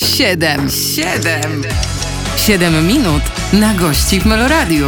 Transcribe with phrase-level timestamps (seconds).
[0.00, 1.62] Siedem, siedem,
[2.36, 4.86] siedem minut na gości w Meloradiu.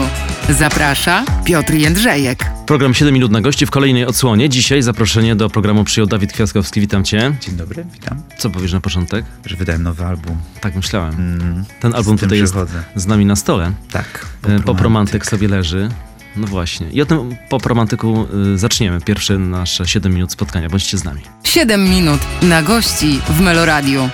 [0.48, 2.44] Zaprasza Piotr Jędrzejek.
[2.66, 4.48] Program 7 minut na gości w kolejnej odsłonie.
[4.48, 6.80] Dzisiaj zaproszenie do programu przyjął Dawid Kwiatkowski.
[6.80, 7.34] Witam cię.
[7.40, 8.22] Dzień dobry, witam.
[8.38, 9.24] Co powiesz na początek?
[9.46, 10.38] Że wydałem nowy album.
[10.60, 11.14] Tak myślałem.
[11.14, 12.82] Mm, Ten album tutaj jest przychodzę.
[12.96, 13.72] z nami na stole.
[13.92, 14.26] Tak.
[14.48, 14.80] E, Pop
[15.22, 15.88] sobie leży.
[16.36, 16.90] No właśnie.
[16.90, 19.00] I o tym pop romantyku y, zaczniemy.
[19.00, 20.68] Pierwsze nasze 7 minut spotkania.
[20.68, 21.20] Bądźcie z nami.
[21.44, 24.10] Siedem minut na gości w Meloradiu.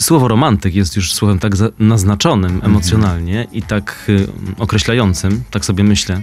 [0.00, 4.26] Słowo romantyk jest już słowem tak naznaczonym emocjonalnie i tak y,
[4.58, 6.22] określającym, tak sobie myślę,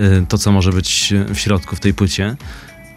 [0.00, 2.36] y, to co może być w środku w tej płycie.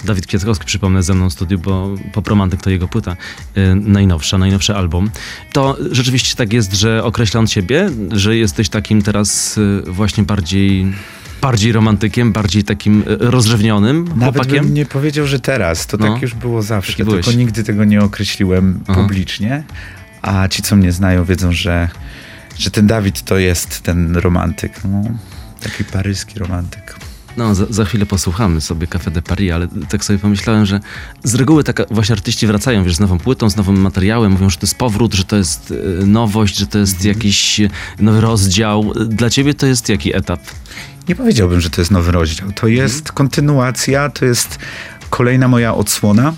[0.03, 3.11] Dawid Kwiatkowski, przypomnę, ze mną w studiu, bo Pop Romantyk to jego płyta
[3.57, 5.09] y, najnowsza, najnowszy album.
[5.53, 10.93] To rzeczywiście tak jest, że określam ciebie, że jesteś takim teraz właśnie bardziej,
[11.41, 14.65] bardziej romantykiem, bardziej takim rozrzewnionym Nawet chłopakiem.
[14.65, 15.87] bym nie powiedział, że teraz.
[15.87, 16.13] To No.
[16.13, 17.05] tak już było zawsze.
[17.05, 19.01] Tylko nigdy tego nie określiłem Aha.
[19.01, 19.63] publicznie.
[20.23, 21.89] A ci, co mnie znają, wiedzą, że,
[22.57, 24.73] że ten Dawid to jest ten romantyk.
[24.83, 25.03] No,
[25.61, 26.95] taki paryski romantyk.
[27.37, 30.79] No, za, za chwilę posłuchamy sobie Café de Paris, ale tak sobie pomyślałem, że
[31.23, 34.57] z reguły tak właśnie artyści wracają, wiesz, z nową płytą, z nowym materiałem, mówią, że
[34.57, 38.93] to jest powrót, że to jest e, nowość, że to jest jakiś e, nowy rozdział.
[39.07, 40.39] Dla ciebie to jest jaki etap?
[41.09, 42.51] Nie powiedziałbym, że to jest nowy rozdział.
[42.51, 44.59] To jest kontynuacja, to jest
[45.09, 46.33] kolejna moja odsłona,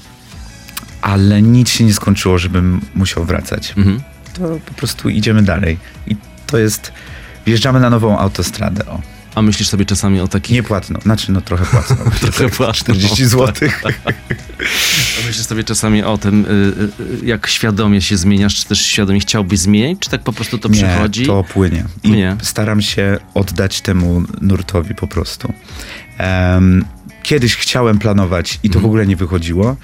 [1.05, 3.73] ale nic się nie skończyło, żebym musiał wracać.
[3.77, 4.01] Mhm.
[4.33, 5.77] To po prostu idziemy dalej.
[6.07, 6.15] I
[6.47, 6.91] to jest.
[7.45, 8.85] Wjeżdżamy na nową autostradę.
[8.85, 9.01] O.
[9.35, 10.55] A myślisz sobie czasami o takich...
[10.55, 11.95] Nie płatno, znaczy no trochę płatno.
[12.21, 12.73] Trochę płatno.
[12.73, 13.69] 40 zł.
[13.85, 16.49] A myślisz sobie czasami o tym, y,
[17.23, 20.69] y, jak świadomie się zmieniasz, czy też świadomie chciałbyś zmienić, czy tak po prostu to
[20.69, 21.21] przychodzi?
[21.21, 21.85] Nie, to płynie.
[22.03, 22.37] I Płynie.
[22.41, 25.53] staram się oddać temu nurtowi po prostu.
[26.17, 26.85] Em,
[27.23, 28.81] kiedyś chciałem planować i to Mhm.
[28.81, 29.75] w ogóle nie wychodziło,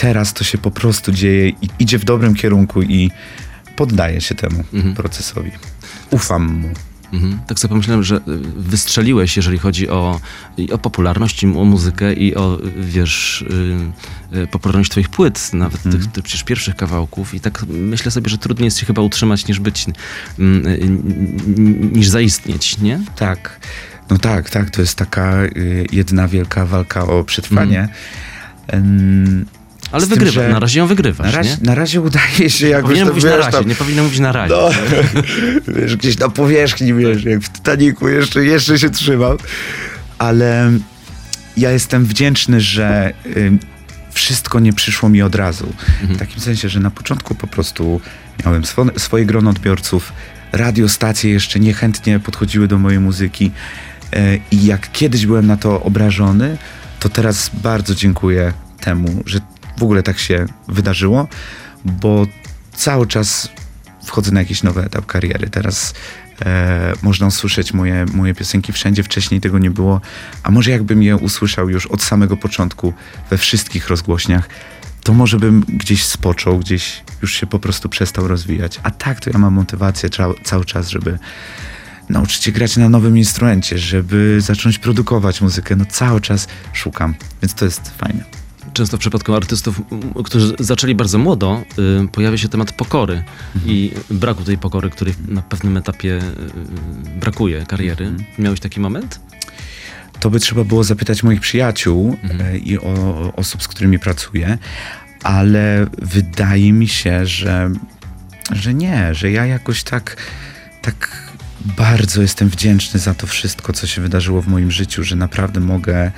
[0.00, 3.10] teraz to się po prostu dzieje i idzie w dobrym kierunku i
[3.76, 4.94] poddaję się temu Mhm.
[4.94, 5.50] procesowi.
[6.10, 6.68] Ufam mu.
[7.12, 7.38] Mhm.
[7.46, 8.20] Tak sobie pomyślałem, że y,
[8.56, 10.20] wystrzeliłeś, jeżeli chodzi o,
[10.72, 13.44] o popularność, i o muzykę i o, wiesz,
[14.32, 16.02] y, y, popularność twoich płyt, nawet Mhm.
[16.02, 17.34] tych, tych przecież pierwszych kawałków.
[17.34, 19.86] I tak myślę sobie, że trudniej jest się chyba utrzymać niż być,
[20.38, 20.80] mm, y,
[21.98, 23.00] niż zaistnieć, nie?
[23.16, 23.60] Tak.
[24.10, 24.70] No tak, tak.
[24.70, 25.32] To jest taka
[25.92, 27.88] jedna wielka walka o przetrwanie.
[28.66, 29.46] Em,
[29.92, 31.56] Ale tym, wygrywasz, że na razie ją wygrywasz, na, razie, nie?
[31.66, 34.18] na razie udaje się jakoś Powinien to, mówić na wiesz, razie, tam- nie powinien mówić
[34.20, 34.54] na razie.
[34.54, 34.70] No,
[35.76, 39.36] wiesz, gdzieś na powierzchni, wiesz, jak w Titaniku jeszcze, jeszcze się trzymam.
[40.18, 40.70] Ale
[41.56, 43.58] ja jestem wdzięczny, że y,
[44.12, 45.72] wszystko nie przyszło mi od razu.
[46.02, 48.00] W takim sensie, że na początku po prostu
[48.44, 50.12] miałem swo- swoje grono odbiorców,
[50.52, 53.50] radiostacje jeszcze niechętnie podchodziły do mojej muzyki
[54.16, 56.56] y, i jak kiedyś byłem na to obrażony,
[57.00, 59.40] to teraz bardzo dziękuję temu, że
[59.80, 61.28] w ogóle tak się wydarzyło,
[61.84, 62.26] bo
[62.74, 63.48] cały czas
[64.04, 65.50] wchodzę na jakiś nowy etap kariery.
[65.50, 65.94] Teraz
[66.42, 70.00] e, można usłyszeć moje, moje piosenki wszędzie, wcześniej tego nie było.
[70.42, 72.92] A może jakbym je usłyszał już od samego początku
[73.30, 74.48] we wszystkich rozgłośniach,
[75.02, 78.80] to może bym gdzieś spoczął, gdzieś już się po prostu przestał rozwijać.
[78.82, 81.18] A tak to ja mam motywację cza- cały czas, żeby
[82.08, 85.76] nauczyć się grać na nowym instrumencie, żeby zacząć produkować muzykę.
[85.76, 88.39] No cały czas szukam, więc to jest fajne.
[88.72, 91.62] Często w przypadku artystów, m, którzy zaczęli bardzo młodo,
[92.04, 93.22] y, pojawia się temat pokory
[93.66, 96.18] i braku tej pokory, której na pewnym etapie
[97.16, 98.12] y, brakuje kariery.
[98.38, 99.20] Miałeś taki moment?
[100.20, 104.58] To by trzeba było zapytać moich przyjaciół e, i o, o osób, z którymi pracuję,
[105.22, 107.70] ale wydaje mi się, że,
[108.52, 110.16] że nie, że ja jakoś tak,
[110.82, 111.30] tak
[111.76, 116.12] bardzo jestem wdzięczny za to wszystko, co się wydarzyło w moim życiu, że naprawdę mogę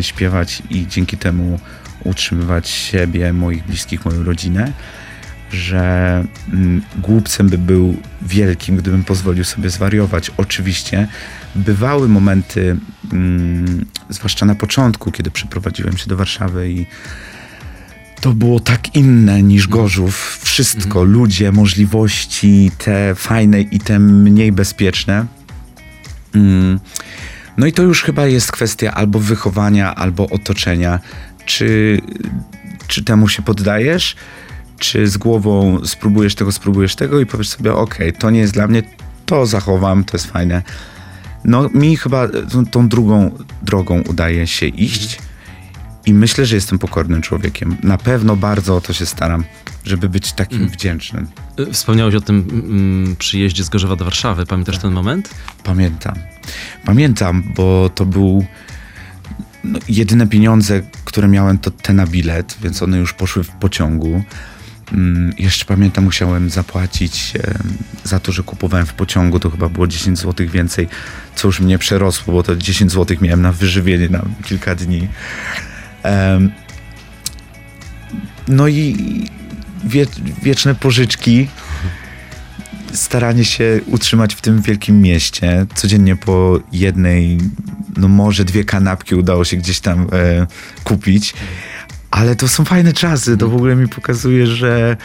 [0.00, 1.60] śpiewać i dzięki temu
[2.04, 4.72] utrzymywać siebie, moich bliskich, moją rodzinę
[5.54, 10.30] że mm, głupcem by był wielkim, gdybym pozwolił sobie zwariować.
[10.36, 11.08] Oczywiście
[11.54, 12.76] bywały momenty,
[13.12, 16.86] mm, zwłaszcza na początku, kiedy przeprowadziłem się do Warszawy i
[18.20, 20.40] to było tak inne niż Gorzów.
[20.42, 25.26] Wszystko, ludzie, możliwości, te fajne i te mniej bezpieczne.
[26.34, 26.80] Mm.
[27.56, 31.00] No i to już chyba jest kwestia albo wychowania, albo otoczenia.
[31.44, 32.00] Czy,
[32.86, 34.16] czy temu się poddajesz?
[34.78, 38.66] Czy z głową spróbujesz tego, spróbujesz tego i powiesz sobie, okej, to nie jest dla
[38.66, 38.82] mnie,
[39.26, 40.62] to zachowam, to jest fajne.
[41.44, 43.30] No mi chyba tą, tą drugą
[43.62, 45.18] drogą udaje się iść
[46.06, 47.76] i myślę, że jestem pokornym człowiekiem.
[47.82, 49.44] Na pewno bardzo o to się staram,
[49.84, 51.26] żeby być takim wdzięcznym.
[51.60, 54.46] Y, Wspomniałeś o tym mm, przyjeździe z Gorzowa do Warszawy.
[54.46, 55.30] Pamiętasz ten moment?
[55.64, 56.33] Pamiętam.
[56.84, 58.46] Pamiętam, bo to był
[59.64, 64.22] no, jedyne pieniądze, które miałem, to te na bilet, więc one już poszły w pociągu.
[64.92, 67.32] Mm, Jeszcze pamiętam, musiałem zapłacić
[68.04, 70.88] za to, że kupowałem w pociągu, to chyba było 10 zł więcej,
[71.34, 75.08] co już mnie przerosło, bo to 10 zł miałem na wyżywienie na kilka dni.
[78.48, 78.96] No i
[79.84, 80.06] wie,
[80.42, 81.48] wieczne pożyczki,
[82.94, 85.66] staranie się utrzymać w tym wielkim mieście.
[85.74, 87.38] Codziennie po jednej,
[87.96, 90.46] no może dwie kanapki udało się gdzieś tam e,
[90.84, 91.34] kupić.
[92.14, 93.36] Ale to są fajne czasy.
[93.36, 94.96] To w ogóle mi pokazuje, że,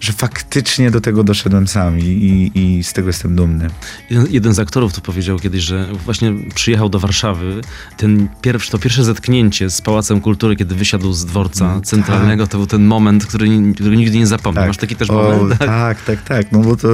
[0.00, 3.68] że faktycznie do tego doszedłem sam i, i, i z tego jestem dumny.
[4.10, 7.60] Jeden, jeden z aktorów to powiedział kiedyś, że właśnie przyjechał do Warszawy.
[7.96, 12.58] Ten pierwszy, to pierwsze zetknięcie z Pałacem Kultury, kiedy wysiadł z dworca Mm, centralnego, to
[12.58, 14.66] był ten moment, który, który nigdy nie zapomnę.
[14.66, 15.58] Masz taki też O, moment?
[15.58, 16.52] tak, tak, tak.
[16.52, 16.88] No bo to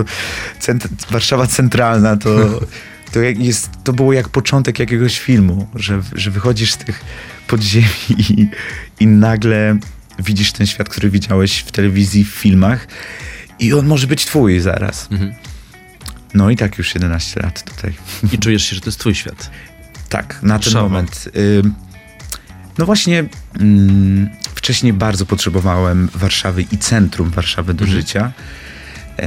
[0.61, 2.31] cent- Warszawa Centralna to,
[3.13, 7.05] to, jest, to było jak początek jakiegoś filmu, że, że wychodzisz z tych
[7.47, 7.87] podziemi
[8.19, 8.49] i,
[9.01, 9.79] i nagle
[10.19, 12.89] widzisz ten świat, który widziałeś w telewizji, w filmach
[13.59, 15.09] i on może być twój zaraz.
[15.13, 15.33] Mhm.
[16.35, 17.93] No i tak już 11 lat tutaj.
[18.33, 19.51] I czujesz się, że to jest twój świat.
[20.09, 20.83] Tak, na ten Warszawa.
[20.89, 21.29] moment.
[21.65, 21.75] Ym,
[22.79, 23.25] No właśnie,
[23.61, 28.01] ym, wcześniej bardzo potrzebowałem Warszawy i centrum Warszawy do Mhm.
[28.01, 28.33] życia.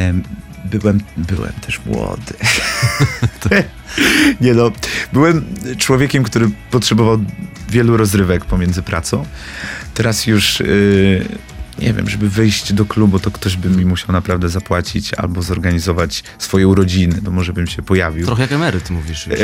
[0.10, 0.24] Ym,
[0.66, 2.34] Byłem, byłem też młody.
[4.42, 4.72] Nie no,
[5.14, 5.46] byłem
[5.78, 7.18] człowiekiem, który potrzebował
[7.70, 9.26] wielu rozrywek pomiędzy pracą.
[9.94, 11.26] Teraz już, yy,
[11.80, 16.24] nie wiem, żeby wyjść do klubu, to ktoś by mi musiał naprawdę zapłacić albo zorganizować
[16.40, 18.26] swoje urodziny, to może bym się pojawił.
[18.26, 19.40] Trochę jak emeryt mówisz już.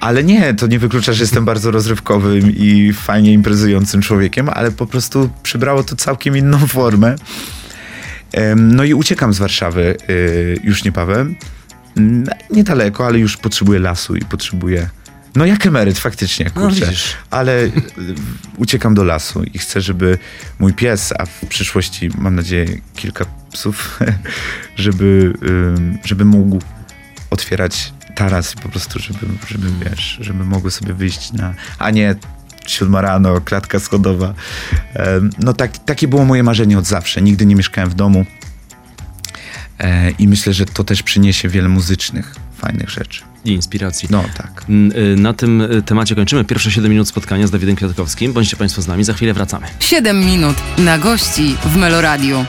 [0.00, 4.86] Ale nie, to nie wyklucza, że jestem bardzo rozrywkowym i fajnie imprezującym człowiekiem, ale po
[4.86, 7.16] prostu przybrało to całkiem inną formę.
[8.56, 11.36] No i uciekam z Warszawy y, już niebawem.
[11.98, 14.88] Ym, Niedaleko, ale już potrzebuję lasu i potrzebuję.
[15.36, 16.86] No jak emeryt, faktycznie, No kurczę.
[16.86, 17.14] widzisz.
[17.30, 17.70] ale y,
[18.56, 20.18] uciekam do lasu i chcę, żeby
[20.58, 22.66] mój pies, a w przyszłości mam nadzieję
[22.96, 23.98] kilka psów,
[24.76, 25.32] żeby,
[26.04, 26.58] żeby mógł
[27.30, 32.14] otwierać taras i po prostu, żeby, żeby wiesz, żeby mogły sobie wyjść na, a nie
[32.70, 34.34] siódma rano, klatka schodowa.
[35.38, 37.22] No tak, takie było moje marzenie od zawsze.
[37.22, 38.24] Nigdy nie mieszkałem w domu
[39.78, 43.22] e, i myślę, że to też przyniesie wiele muzycznych, fajnych rzeczy.
[43.44, 44.08] I inspiracji.
[44.12, 44.64] No tak.
[44.68, 48.32] N- y, Na tym y, temacie kończymy pierwsze 7 minut spotkania z Dawidem Kwiatkowskim.
[48.32, 49.66] Bądźcie Państwo z nami, za chwilę wracamy.
[49.80, 52.44] 7 minut na gości w Meloradiu.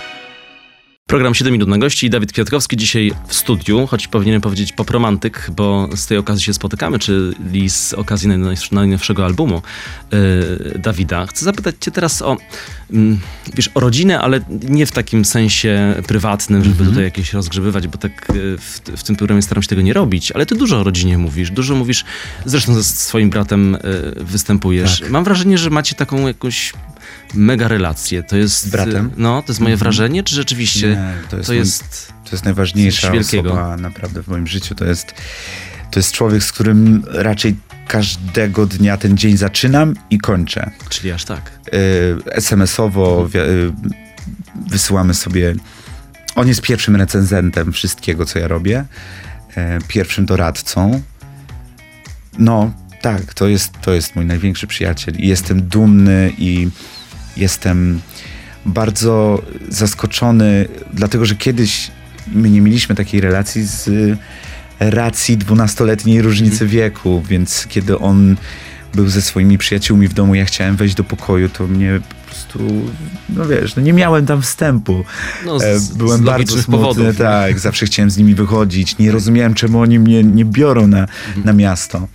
[1.09, 5.51] Program 7 minut na gości i Dawid Kwiatkowski dzisiaj w studiu, choć powinienem powiedzieć popromantyk,
[5.55, 9.61] bo z tej okazji się spotykamy, czyli z okazji najnowsz- najnowszego albumu
[10.11, 11.25] yy, Dawida.
[11.25, 12.37] Chcę zapytać cię teraz o,
[12.91, 13.19] mm,
[13.53, 18.27] wiesz, o rodzinę, ale nie w takim sensie prywatnym, żeby tutaj jakieś rozgrzebywać, bo tak
[18.35, 21.17] yy, w, w tym programie staram się tego nie robić, ale ty dużo o rodzinie
[21.17, 22.05] mówisz, dużo mówisz,
[22.45, 23.77] zresztą ze swoim bratem
[24.15, 24.99] yy, występujesz.
[24.99, 25.09] Tak.
[25.09, 26.73] Mam wrażenie, że macie taką jakąś
[27.33, 28.23] mega relację.
[28.23, 28.61] To jest...
[28.61, 29.11] Z bratem?
[29.17, 30.87] No, to jest moje wrażenie, czy rzeczywiście...
[30.87, 32.13] Nie, to jest, To mój- jest.
[32.23, 34.75] to jest najważniejsza osoba naprawdę w moim życiu.
[34.75, 35.13] To jest,
[35.91, 37.55] to jest człowiek, z którym raczej
[37.87, 40.71] każdego dnia ten dzień zaczynam i kończę.
[40.89, 41.51] Czyli aż tak.
[41.67, 43.71] y, SMS-owo y,
[44.67, 45.55] wysyłamy sobie.
[46.35, 48.85] On jest pierwszym recenzentem wszystkiego, co ja robię,
[49.55, 51.01] e, pierwszym doradcą.
[52.39, 56.69] No, tak, to jest, to jest mój największy przyjaciel i jestem dumny i
[57.37, 57.99] jestem
[58.65, 61.91] bardzo zaskoczony, dlatego że kiedyś
[62.33, 64.17] my nie mieliśmy takiej relacji z y,
[64.79, 68.35] racji dwunastoletniej różnicy wieku, więc kiedy on
[68.95, 72.59] był ze swoimi przyjaciółmi w domu, ja chciałem wejść do pokoju, to mnie po prostu,
[73.29, 75.03] no wiesz, no nie miałem tam wstępu.
[75.45, 77.17] No, z, E, z Byłem bardzo logicznych smutny, powodów.
[77.17, 81.45] tak, zawsze chciałem z nimi wychodzić, nie rozumiałem, czemu oni mnie nie biorą na, Mhm.
[81.45, 82.07] na miasto.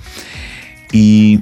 [0.92, 1.38] I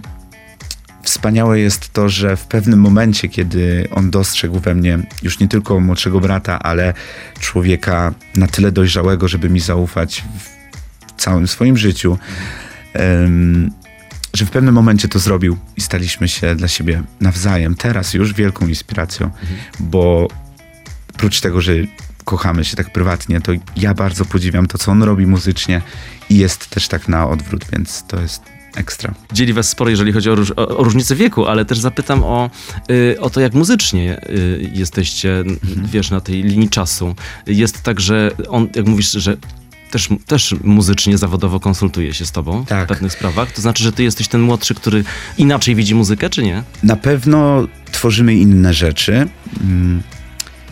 [1.02, 5.80] wspaniałe jest to, że w pewnym momencie, kiedy on dostrzegł we mnie już nie tylko
[5.80, 6.94] młodszego brata, ale
[7.40, 10.24] człowieka na tyle dojrzałego, żeby mi zaufać
[11.06, 12.18] w całym swoim życiu,
[12.92, 13.70] em,
[14.34, 18.66] że w pewnym momencie to zrobił i staliśmy się dla siebie nawzajem, teraz już wielką
[18.66, 19.30] inspiracją,
[19.80, 20.28] bo
[21.14, 21.72] oprócz tego, że
[22.24, 25.82] kochamy się tak prywatnie, to ja bardzo podziwiam to, co on robi muzycznie
[26.30, 28.42] i jest też tak na odwrót, więc to jest
[28.76, 29.14] ekstra.
[29.32, 32.50] Dzieli was sporo, jeżeli chodzi o, róż, o, o różnicę wieku, ale też zapytam o,
[32.90, 35.86] y, o to, jak muzycznie y, jesteście, Mhm.
[35.86, 37.14] wiesz, na tej linii czasu.
[37.46, 39.36] Jest tak, że on, jak mówisz, że
[39.90, 42.84] też, też muzycznie, zawodowo konsultuje się z tobą Tak.
[42.84, 43.52] w pewnych sprawach.
[43.52, 45.04] To znaczy, że ty jesteś ten młodszy, który
[45.38, 46.62] inaczej widzi muzykę, czy nie?
[46.82, 49.26] Na pewno tworzymy inne rzeczy.
[49.60, 50.02] Mm,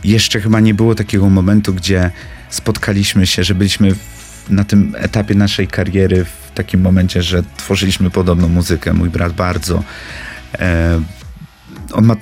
[0.04, 2.10] Jeszcze chyba nie było takiego momentu, gdzie
[2.50, 3.98] spotkaliśmy się, że byliśmy w,
[4.50, 6.24] na tym etapie naszej kariery
[6.64, 8.92] takim momencie, że tworzyliśmy podobną muzykę.
[8.92, 9.82] Mój brat bardzo.
[10.58, 11.00] E,
[11.92, 12.16] on ma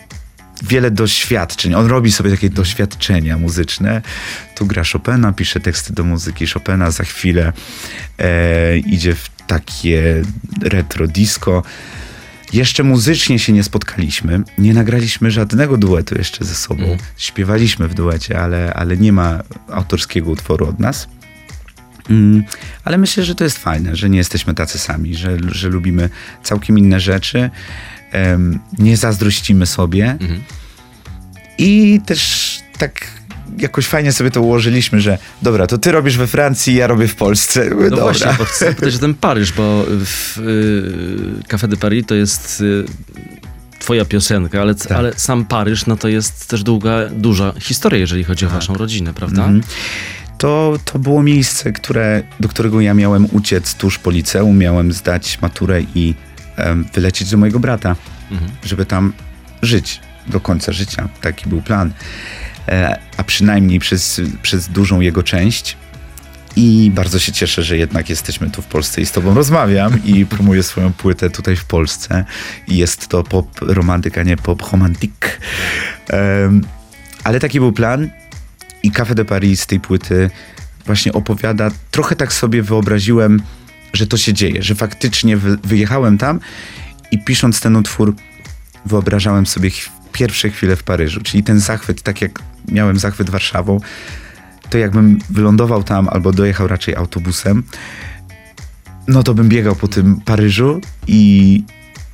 [0.62, 1.74] wiele doświadczeń.
[1.74, 4.02] On robi sobie takie doświadczenia muzyczne.
[4.56, 6.90] Tu gra Chopina, pisze teksty do muzyki Chopina.
[6.90, 7.52] Za chwilę
[8.18, 10.22] e, idzie w takie
[10.62, 11.62] retro disco.
[12.52, 14.40] Jeszcze muzycznie się nie spotkaliśmy.
[14.58, 16.82] Nie nagraliśmy żadnego duetu jeszcze ze sobą.
[16.82, 16.98] Mhm.
[17.16, 19.42] Śpiewaliśmy w duecie, ale, ale nie ma
[19.72, 21.08] autorskiego utworu od nas.
[22.10, 22.44] Mm,
[22.84, 26.10] ale myślę, że to jest fajne, że nie jesteśmy tacy sami, że, że lubimy
[26.42, 27.50] całkiem inne rzeczy,
[28.78, 30.42] nie zazdrościmy sobie Mhm.
[31.58, 33.06] i też tak
[33.58, 37.14] jakoś fajnie sobie to ułożyliśmy, że dobra, to ty robisz we Francji, ja robię w
[37.14, 37.70] Polsce.
[37.70, 37.96] No dobra.
[38.04, 42.60] właśnie, bo chcę zapytać o ten Paryż, bo w y, Café de Paris to jest
[42.60, 42.84] y,
[43.78, 44.92] twoja piosenka, ale, Tak.
[44.92, 49.14] ale sam Paryż no to jest też długa, duża historia, jeżeli chodzi o waszą rodzinę,
[49.14, 49.42] prawda?
[49.42, 49.62] Mhm.
[50.38, 55.38] To, to było miejsce, które, do którego ja miałem uciec tuż po liceum, miałem zdać
[55.42, 56.14] maturę i
[56.56, 57.96] em, wylecieć do mojego brata,
[58.30, 58.50] Mhm.
[58.64, 59.12] żeby tam
[59.62, 61.08] żyć do końca życia.
[61.20, 61.92] Taki był plan.
[62.68, 65.76] E, a przynajmniej przez, przez dużą jego część.
[66.56, 70.26] I bardzo się cieszę, że jednak jesteśmy tu w Polsce i z tobą rozmawiam i
[70.36, 72.24] promuję swoją płytę tutaj w Polsce.
[72.66, 75.40] I jest to pop romantyk, a nie pop romantik.
[76.08, 76.64] Em,
[77.24, 78.10] ale taki był plan
[78.82, 80.30] i Café de Paris z tej płyty
[80.86, 83.42] właśnie opowiada, trochę tak sobie wyobraziłem,
[83.92, 86.40] że to się dzieje, że faktycznie wy, wyjechałem tam
[87.10, 88.14] i pisząc ten utwór
[88.86, 89.70] wyobrażałem sobie
[90.12, 93.80] pierwsze chwile w Paryżu, czyli ten zachwyt, tak jak miałem zachwyt Warszawą,
[94.70, 97.62] to jakbym wylądował tam albo dojechał raczej autobusem,
[99.08, 101.62] no to bym biegał po tym Paryżu i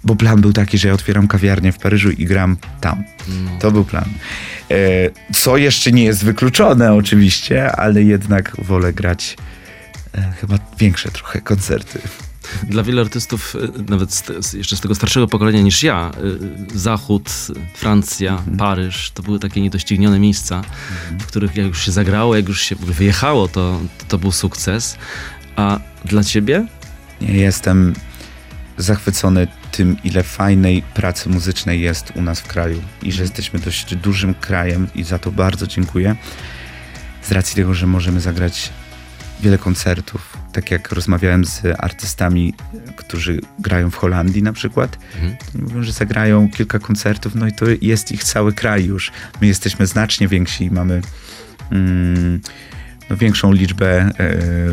[0.05, 3.05] bo plan był taki, że ja otwieram kawiarnię w Paryżu i gram tam.
[3.29, 3.51] No.
[3.61, 4.05] To był plan.
[4.71, 4.77] E,
[5.33, 9.37] co jeszcze nie jest wykluczone oczywiście, ale jednak wolę grać
[10.15, 11.99] e, chyba większe trochę koncerty.
[12.69, 16.11] Dla wielu artystów, y, nawet z, jeszcze z tego starszego pokolenia niż ja,
[16.75, 17.31] Zachód,
[17.75, 18.57] Francja, Mhm.
[18.57, 20.63] Paryż, to były takie niedoścignione miejsca,
[21.21, 24.97] w których jak już się zagrało, jak już się wyjechało, to, to był sukces.
[25.57, 26.67] A dla ciebie?
[27.21, 27.95] Nie jestem
[28.79, 33.95] zachwycony tym, ile fajnej pracy muzycznej jest u nas w kraju i że jesteśmy dość
[33.97, 36.17] dużym krajem i za to bardzo dziękuję.
[37.23, 38.71] Z racji tego, że możemy zagrać
[39.41, 40.37] wiele koncertów.
[40.53, 42.55] Tak jak rozmawiałem z artystami,
[42.97, 45.37] którzy grają w Holandii na przykład, Mhm.
[45.55, 49.13] mówią, że zagrają kilka koncertów, no i to jest ich cały kraj już.
[49.41, 51.01] My jesteśmy znacznie więksi i mamy
[51.71, 52.41] mm,
[53.11, 54.11] no, większą liczbę e,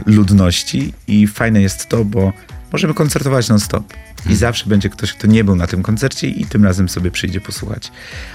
[0.06, 2.34] ludności i fajne jest to, bo
[2.72, 3.94] możemy koncertować non-stop.
[4.30, 7.42] I zawsze będzie ktoś, kto nie był na tym koncercie i tym razem sobie przyjdzie
[7.42, 7.92] posłuchać.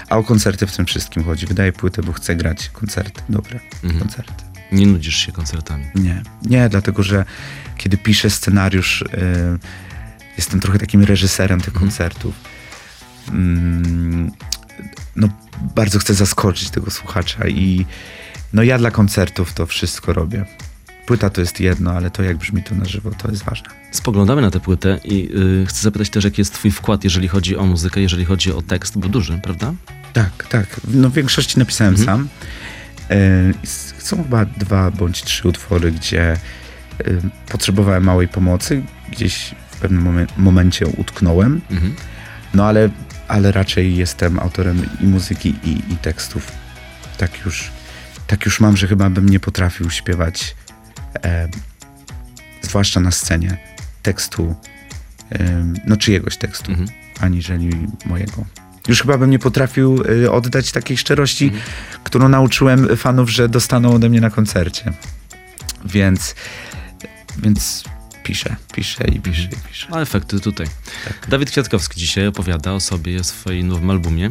[0.09, 1.45] A o koncerty w tym wszystkim chodzi.
[1.45, 3.99] Wydaje płytę, bo chcę grać koncerty, dobre Mhm.
[3.99, 4.43] koncerty.
[4.71, 5.85] Nie nudzisz się koncertami.
[5.95, 7.25] Nie, nie, dlatego że
[7.77, 9.07] kiedy piszę scenariusz, y,
[10.37, 12.35] jestem trochę takim reżyserem tych koncertów.
[13.29, 14.31] Mm,
[15.15, 15.29] no,
[15.75, 17.85] bardzo chcę zaskoczyć tego słuchacza i
[18.53, 20.45] no ja dla koncertów to wszystko robię.
[21.07, 23.69] Płyta to jest jedno, ale to jak brzmi to na żywo, to jest ważne.
[23.91, 25.29] Spoglądamy na tę płytę i
[25.63, 28.61] y, chcę zapytać też, jaki jest twój wkład, jeżeli chodzi o muzykę, jeżeli chodzi o
[28.61, 29.73] tekst, bo duży, prawda?
[30.13, 30.81] Tak, tak.
[30.87, 32.05] No w większości napisałem Mhm.
[32.17, 32.27] sam.
[33.63, 36.37] S- Są chyba dwa bądź trzy utwory, gdzie e,
[37.49, 38.83] potrzebowałem małej pomocy.
[39.11, 41.61] Gdzieś w pewnym momen- momencie utknąłem.
[41.71, 41.95] Mhm.
[42.53, 42.89] No ale,
[43.27, 46.51] ale raczej jestem autorem i muzyki, i, i tekstów.
[47.17, 47.71] Tak już,
[48.27, 50.55] tak już mam, że chyba bym nie potrafił śpiewać,
[51.23, 51.47] e,
[52.61, 53.57] zwłaszcza na scenie,
[54.03, 54.55] tekstu,
[55.31, 56.89] e, no czyjegoś tekstu, Mhm.
[57.19, 57.69] aniżeli
[58.05, 58.45] mojego.
[58.87, 61.63] Już chyba bym nie potrafił e, oddać takiej szczerości, Mhm.
[62.03, 64.93] którą nauczyłem fanów, że dostaną ode mnie na koncercie.
[65.85, 66.35] Więc,
[67.37, 67.83] więc
[68.23, 69.87] piszę, piszę i piszę i piszę.
[69.91, 70.67] A efekty tutaj.
[71.07, 71.27] Tak.
[71.29, 74.29] Dawid Kwiatkowski dzisiaj opowiada o sobie, o swoim nowym albumie.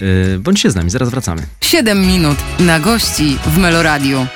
[0.00, 1.46] Yy, bądźcie z nami, zaraz wracamy.
[1.60, 4.26] 7 minut na gości w Meloradiu.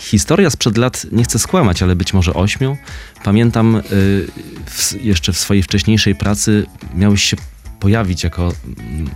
[0.00, 2.76] Historia sprzed lat, nie chcę skłamać, ale być może ośmiu.
[3.24, 3.82] Pamiętam y,
[4.66, 7.36] w, jeszcze w swojej wcześniejszej pracy miałeś się
[7.80, 9.10] pojawić jako, mm,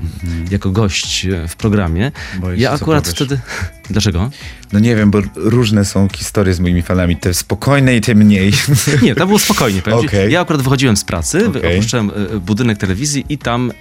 [0.51, 2.13] jako gość e, w programie.
[2.41, 3.39] Boję Ja się, akurat wtedy...
[3.91, 4.31] Dlaczego?
[4.73, 8.53] No nie wiem, bo różne są historie z moimi fanami, te spokojne i te mniej.
[9.03, 9.83] Nie, to było spokojnie.
[9.93, 10.33] Okej.
[10.33, 11.75] Ja akurat wychodziłem z pracy, Okej.
[11.79, 13.75] opuszczałem e, budynek telewizji i tam e,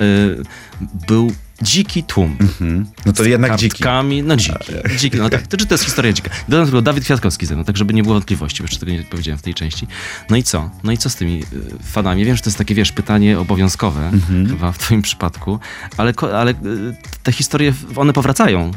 [1.08, 1.32] był
[1.64, 2.38] dziki tłum.
[2.42, 2.86] Mhm.
[3.06, 3.84] No to jednak dziki.
[4.24, 4.74] no dziki.
[5.00, 6.30] dziki no tak, to, czy to jest historia dzika.
[6.50, 9.04] Dodam tylko Dawid Kwiatkowski ze mną, tak żeby nie było wątpliwości, bo jeszcze tego nie
[9.04, 9.88] powiedziałem w tej części.
[10.30, 10.70] No i co?
[10.84, 12.26] No i co z tymi y, fanami?
[12.26, 14.48] Wiem, że to jest takie, wiesz, pytanie obowiązkowe, Mhm.
[14.48, 15.60] chyba w twoim przypadku,
[15.98, 16.56] ale, ale y,
[17.24, 18.72] te historie, one powracają.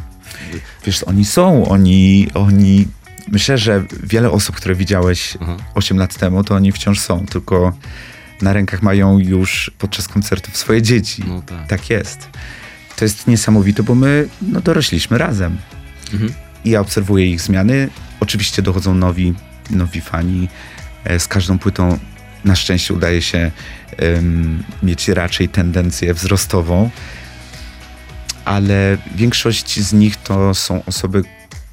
[0.84, 2.86] Wiesz, oni są, oni, oni...
[3.28, 5.56] Myślę, że wiele osób, które widziałeś Aha.
[5.74, 7.72] 8 lat temu, to oni wciąż są, tylko
[8.42, 11.24] na rękach mają już podczas koncertów swoje dzieci.
[11.28, 11.66] No tak.
[11.66, 12.28] Tak jest.
[12.96, 15.56] To jest niesamowite, bo my no, dorośliśmy razem.
[16.12, 16.32] Mhm.
[16.64, 17.88] I ja obserwuję ich zmiany.
[18.20, 19.34] Oczywiście dochodzą nowi,
[19.70, 20.48] nowi fani.
[21.04, 21.98] E, Z każdą płytą
[22.44, 23.50] na szczęście udaje się
[23.96, 26.90] em, mieć raczej tendencję wzrostową,
[28.44, 31.22] ale większość z nich to są osoby,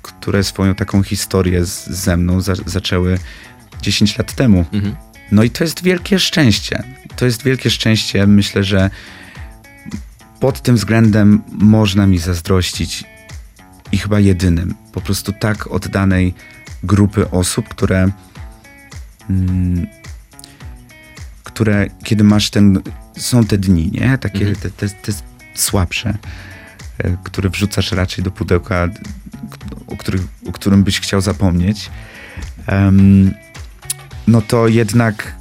[0.01, 3.19] które swoją taką historię z, ze mną za, zaczęły
[3.81, 4.65] 10 lat temu.
[4.73, 4.95] Mhm.
[5.31, 6.83] No i to jest wielkie szczęście.
[7.15, 8.27] To jest wielkie szczęście.
[8.27, 8.89] Myślę, że
[10.43, 13.03] pod tym względem można mi zazdrościć
[13.91, 14.75] i chyba jedynym.
[14.91, 16.33] Po prostu tak oddanej
[16.83, 18.11] grupy osób, które.
[19.29, 19.87] Mm,
[21.43, 22.81] które kiedy masz ten.
[23.17, 24.17] Są te dni, nie?
[24.17, 24.55] Takie Mhm.
[24.55, 25.11] te, te, te
[25.55, 26.17] słabsze,
[26.97, 28.89] e, które wrzucasz raczej do pudełka,
[29.87, 31.89] o, których, o którym byś chciał zapomnieć.
[32.67, 33.33] Em,
[34.27, 35.35] no to jednak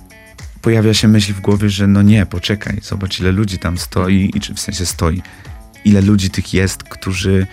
[0.62, 4.40] pojawia się myśl w głowie, że no nie, poczekaj, zobacz ile ludzi tam stoi, i
[4.40, 5.23] czy w sensie stoi,
[5.85, 7.47] ile ludzi tych jest, którzy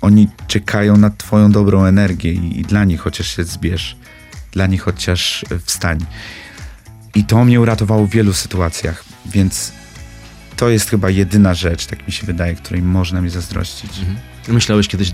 [0.00, 3.96] oni czekają na twoją dobrą energię i, i dla nich chociaż się zbierz,
[4.52, 5.98] dla nich chociaż wstań.
[7.14, 9.72] I to mnie uratowało w wielu sytuacjach, więc
[10.56, 13.98] to jest chyba jedyna rzecz, tak mi się wydaje, której można mi zazdrościć.
[13.98, 14.16] Mhm.
[14.48, 15.12] Myślałeś kiedyś,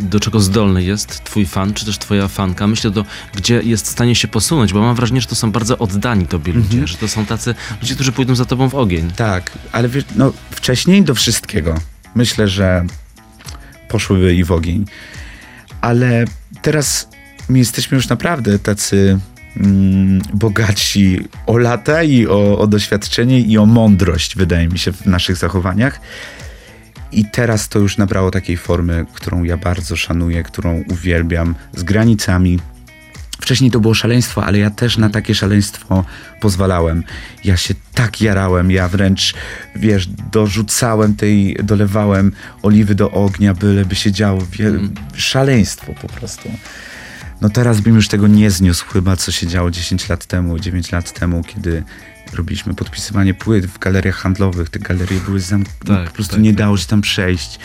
[0.00, 2.66] do czego zdolny jest twój fan, czy też twoja fanka?
[2.66, 5.78] Myślę, do, gdzie jest w stanie się posunąć, bo mam wrażenie, że to są bardzo
[5.78, 6.86] oddani tobie ludzie, Mhm.
[6.86, 9.10] że to są tacy ludzie, którzy pójdą za tobą w ogień.
[9.16, 11.74] Tak, ale wiesz, no, wcześniej do wszystkiego.
[12.14, 12.84] Myślę, że
[13.88, 14.84] poszłyby i w ogień.
[15.80, 16.24] Ale
[16.62, 17.08] teraz
[17.48, 19.18] my jesteśmy już naprawdę tacy
[19.56, 25.06] mm, bogaci o lata i o, o doświadczenie i o mądrość, wydaje mi się, w
[25.06, 26.00] naszych zachowaniach.
[27.12, 32.58] I teraz to już nabrało takiej formy, którą ja bardzo szanuję, którą uwielbiam, z granicami.
[33.40, 36.04] Wcześniej to było szaleństwo, ale ja też na takie szaleństwo
[36.40, 37.04] pozwalałem.
[37.44, 39.34] Ja się tak jarałem, ja wręcz,
[39.76, 42.32] wiesz, dorzucałem tej, dolewałem
[42.62, 44.40] oliwy do ognia, byleby się działo.
[44.52, 44.72] Wie,
[45.14, 46.48] Szaleństwo po prostu.
[47.40, 50.92] No teraz bym już tego nie zniósł chyba, co się działo 10 lat temu, 9
[50.92, 51.82] lat temu, kiedy
[52.32, 54.70] robiliśmy podpisywanie płyt w galeriach handlowych.
[54.70, 56.58] Te galerie były zamknięte, Tak, po prostu tak, nie tak.
[56.58, 57.58] dało się tam przejść.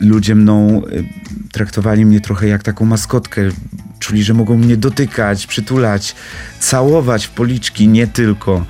[0.00, 0.82] Ludzie mną
[1.52, 3.42] traktowali mnie trochę jak taką maskotkę.
[3.98, 6.14] Czuli, że mogą mnie dotykać, przytulać,
[6.60, 8.66] całować w policzki, nie tylko.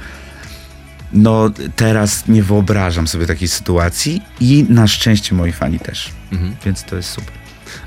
[1.12, 6.56] No teraz nie wyobrażam sobie takiej sytuacji i na szczęście moi fani też, Mhm.
[6.64, 7.32] więc to jest super.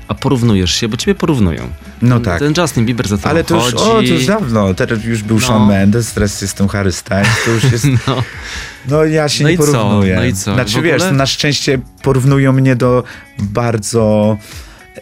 [0.08, 1.68] A porównujesz się, bo ciebie porównują.
[2.02, 2.38] No Ten- tak.
[2.38, 4.74] Ten Justin Bieber za tobą Ale to już, o, to już dawno.
[4.74, 5.46] Teraz już był No.
[5.46, 7.86] Shawn Mendes, teraz jestem Harry Styles, to już jest...
[8.06, 8.22] No,
[8.88, 9.64] No ja się No nie i co?
[9.64, 10.16] porównuję.
[10.16, 10.54] No i co?
[10.54, 11.12] Znaczy W wiesz, ogóle?
[11.12, 13.04] na szczęście porównują mnie do
[13.38, 14.36] bardzo
[14.96, 15.00] e,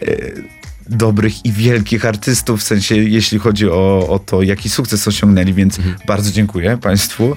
[0.89, 5.77] dobrych i wielkich artystów, w sensie jeśli chodzi o, o to, jaki sukces osiągnęli, więc
[5.77, 5.95] Mhm.
[6.07, 7.35] bardzo dziękuję Państwu.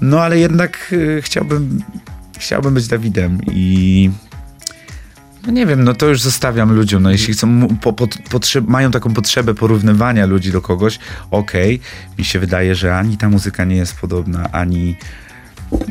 [0.00, 1.82] No ale jednak e, chciałbym,
[2.38, 4.10] chciałbym być Dawidem i
[5.46, 7.02] no nie wiem, no to już zostawiam ludziom.
[7.02, 10.98] No jeśli chcą, po, po, potrzeb, mają taką potrzebę porównywania ludzi do kogoś,
[11.30, 11.80] okej,
[12.18, 14.96] mi się wydaje, że ani ta muzyka nie jest podobna, ani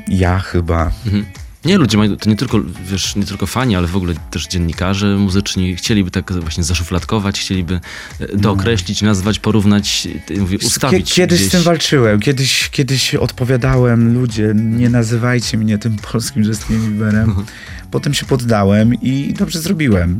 [0.07, 0.91] ja chyba.
[1.05, 1.25] Mhm.
[1.65, 5.07] Nie, ludzie mają, to nie tylko, wiesz, nie tylko fani, ale w ogóle też dziennikarze
[5.17, 7.79] muzyczni chcieliby tak właśnie zaszufladkować, chcieliby
[8.19, 10.07] e, dookreślić, nazwać, porównać,
[10.39, 11.49] mówię, ustawić Kie- Kiedyś gdzieś.
[11.49, 17.29] z tym walczyłem, kiedyś, kiedyś odpowiadałem, ludzie, nie nazywajcie mnie tym polskim Justinem Bieberem.
[17.29, 17.45] Mhm.
[17.91, 20.19] Potem się poddałem i dobrze zrobiłem.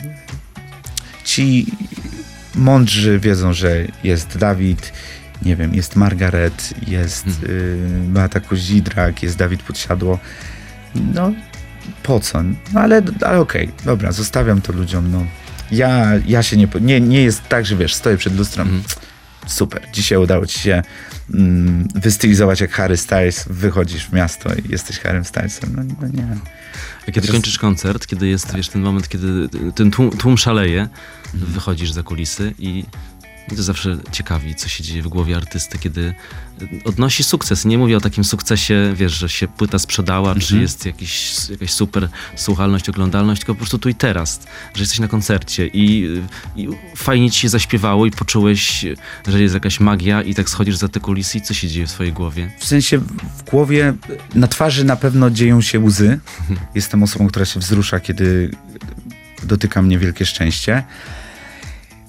[1.23, 1.65] Ci
[2.55, 4.93] mądrzy wiedzą, że jest Dawid,
[5.41, 7.51] nie wiem, jest Margaret, jest Mhm.
[7.51, 10.19] y, Beata Kozidrak, jest Dawid Podsiadło.
[11.13, 11.31] No,
[12.03, 12.43] po co?
[12.73, 15.25] No ale, ale okej, dobra, zostawiam to ludziom, no.
[15.71, 17.01] Ja, ja się nie, nie...
[17.01, 18.83] Nie jest tak, że wiesz, stoję przed lustrem, Mhm.
[19.47, 20.83] super, dzisiaj udało ci się
[21.33, 25.73] mm, wystylizować jak Harry Styles, wychodzisz w miasto i jesteś Harrym Stylesem.
[25.75, 26.27] No, no nie.
[27.01, 30.87] A kiedy Teraz- kończysz koncert, kiedy jest, wiesz, ten moment, kiedy ten tłum, tłum szaleje,
[31.33, 32.83] wychodzisz za kulisy i
[33.55, 36.13] to zawsze ciekawi, co się dzieje w głowie artysty, kiedy
[36.85, 37.65] odnosi sukces.
[37.65, 40.61] Nie mówię o takim sukcesie, wiesz, że się płyta sprzedała, czy Mhm.
[40.61, 44.39] jest jakiś, jakaś super słuchalność, oglądalność, tylko po prostu tu i teraz,
[44.75, 46.07] że jesteś na koncercie i,
[46.55, 48.85] i fajnie ci się zaśpiewało i poczułeś,
[49.27, 51.91] że jest jakaś magia i tak schodzisz za te kulisy i co się dzieje w
[51.91, 52.51] twojej głowie?
[52.59, 52.97] W sensie
[53.37, 53.93] w głowie,
[54.35, 56.19] na twarzy na pewno dzieją się łzy.
[56.75, 58.51] Jestem osobą, która się wzrusza, kiedy
[59.43, 60.83] dotyka mnie wielkie szczęście.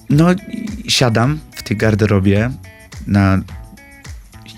[0.09, 0.27] No,
[0.87, 2.51] siadam w tej garderobie
[3.07, 3.41] na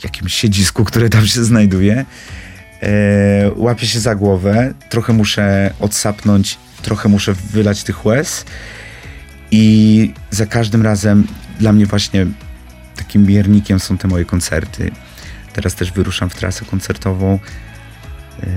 [0.04, 2.06] jakimś siedzisku, które tam się znajduje.
[2.82, 8.46] E, łapię się za głowę, trochę muszę odsapnąć, trochę muszę wylać tych łez.
[9.52, 11.28] I za każdym razem
[11.60, 12.28] dla mnie właśnie
[12.96, 14.92] takim miernikiem są te moje koncerty.
[15.54, 17.40] Teraz też wyruszam w trasę koncertową.
[18.44, 18.48] Yy,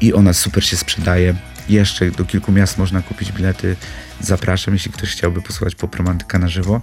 [0.00, 1.34] i ona super się sprzedaje.
[1.72, 3.76] Jeszcze do kilku miast można kupić bilety.
[4.20, 6.80] Zapraszam, jeśli ktoś chciałby posłuchać popromantyka na żywo.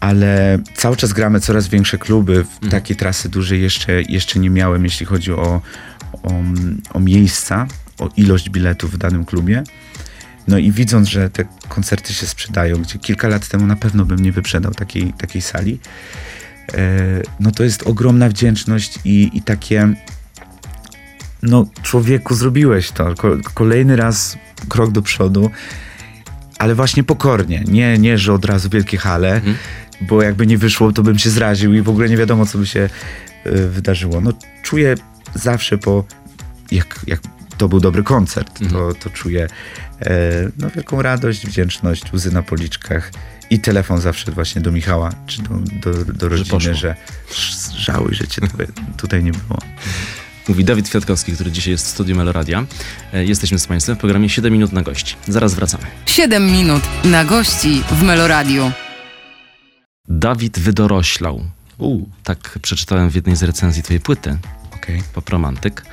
[0.00, 2.44] Ale cały czas gramy coraz większe kluby.
[2.62, 5.60] W Takiej trasy dużej jeszcze, jeszcze nie miałem, jeśli chodzi o,
[6.22, 6.32] o,
[6.90, 7.66] o miejsca,
[7.98, 9.62] o ilość biletów w danym klubie.
[10.48, 14.18] No i widząc, że te koncerty się sprzedają, gdzie kilka lat temu na pewno bym
[14.18, 15.78] nie wyprzedał takiej, takiej sali,
[16.74, 16.78] e,
[17.40, 19.94] no to jest ogromna wdzięczność i, i takie
[21.42, 23.14] no człowieku zrobiłeś to.
[23.14, 25.50] Ko- kolejny raz krok do przodu,
[26.58, 27.64] ale właśnie pokornie.
[27.66, 29.40] Nie, nie że od razu wielkie hale,
[30.00, 32.66] bo jakby nie wyszło, to bym się zraził i w ogóle nie wiadomo, co by
[32.66, 32.88] się
[33.44, 34.20] e, wydarzyło.
[34.20, 34.94] No czuję
[35.34, 36.04] zawsze po,
[36.70, 37.20] jak, jak
[37.58, 39.46] to był dobry koncert, to, to czuję
[40.00, 40.10] e,
[40.58, 43.12] no, wielką radość, wdzięczność, łzy na policzkach
[43.50, 45.48] i telefon zawsze właśnie do Michała, czy do,
[45.92, 46.96] do, do rodziny, że, że
[47.78, 49.58] żałuj, że cię tutaj, tutaj nie było.
[50.48, 52.64] Mówi Dawid Kwiatkowski, który dzisiaj jest w studiu Meloradia.
[53.12, 55.16] E, Jesteśmy z Państwem w programie 7 minut na gości.
[55.28, 55.84] Zaraz wracamy.
[56.06, 58.72] 7 minut na gości w Meloradiu.
[60.08, 61.40] Dawid wydoroślał.
[61.78, 64.38] U, Tak przeczytałem w jednej z recenzji twojej płyty,
[64.74, 65.02] okej.
[65.14, 65.84] Popromantyk.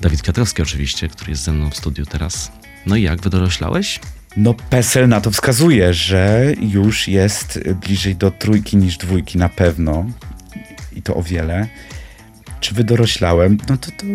[0.00, 2.52] Dawid Kwiatkowski oczywiście, który jest ze mną w studiu teraz.
[2.86, 4.00] No i jak, wydoroślałeś?
[4.36, 10.06] No PESEL na to wskazuje, że już jest bliżej do trójki niż dwójki na pewno.
[10.96, 11.68] I to o wiele.
[12.60, 13.58] Czy wydoroślałem?
[13.68, 14.06] No to, to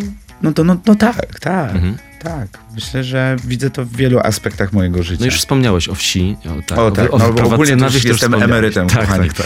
[0.42, 1.98] no to no, no tak, tak, Mhm.
[2.24, 2.48] Tak.
[2.76, 5.20] Myślę, że widzę to w wielu aspektach mojego życia.
[5.20, 6.38] No już wspomniałeś o wsi.
[6.46, 8.88] O, tak, O tak, o, no, o bo wyprowadzce ogólnie na to już jestem emerytem,
[8.88, 9.28] tak, kochani.
[9.28, 9.46] Tak, tak.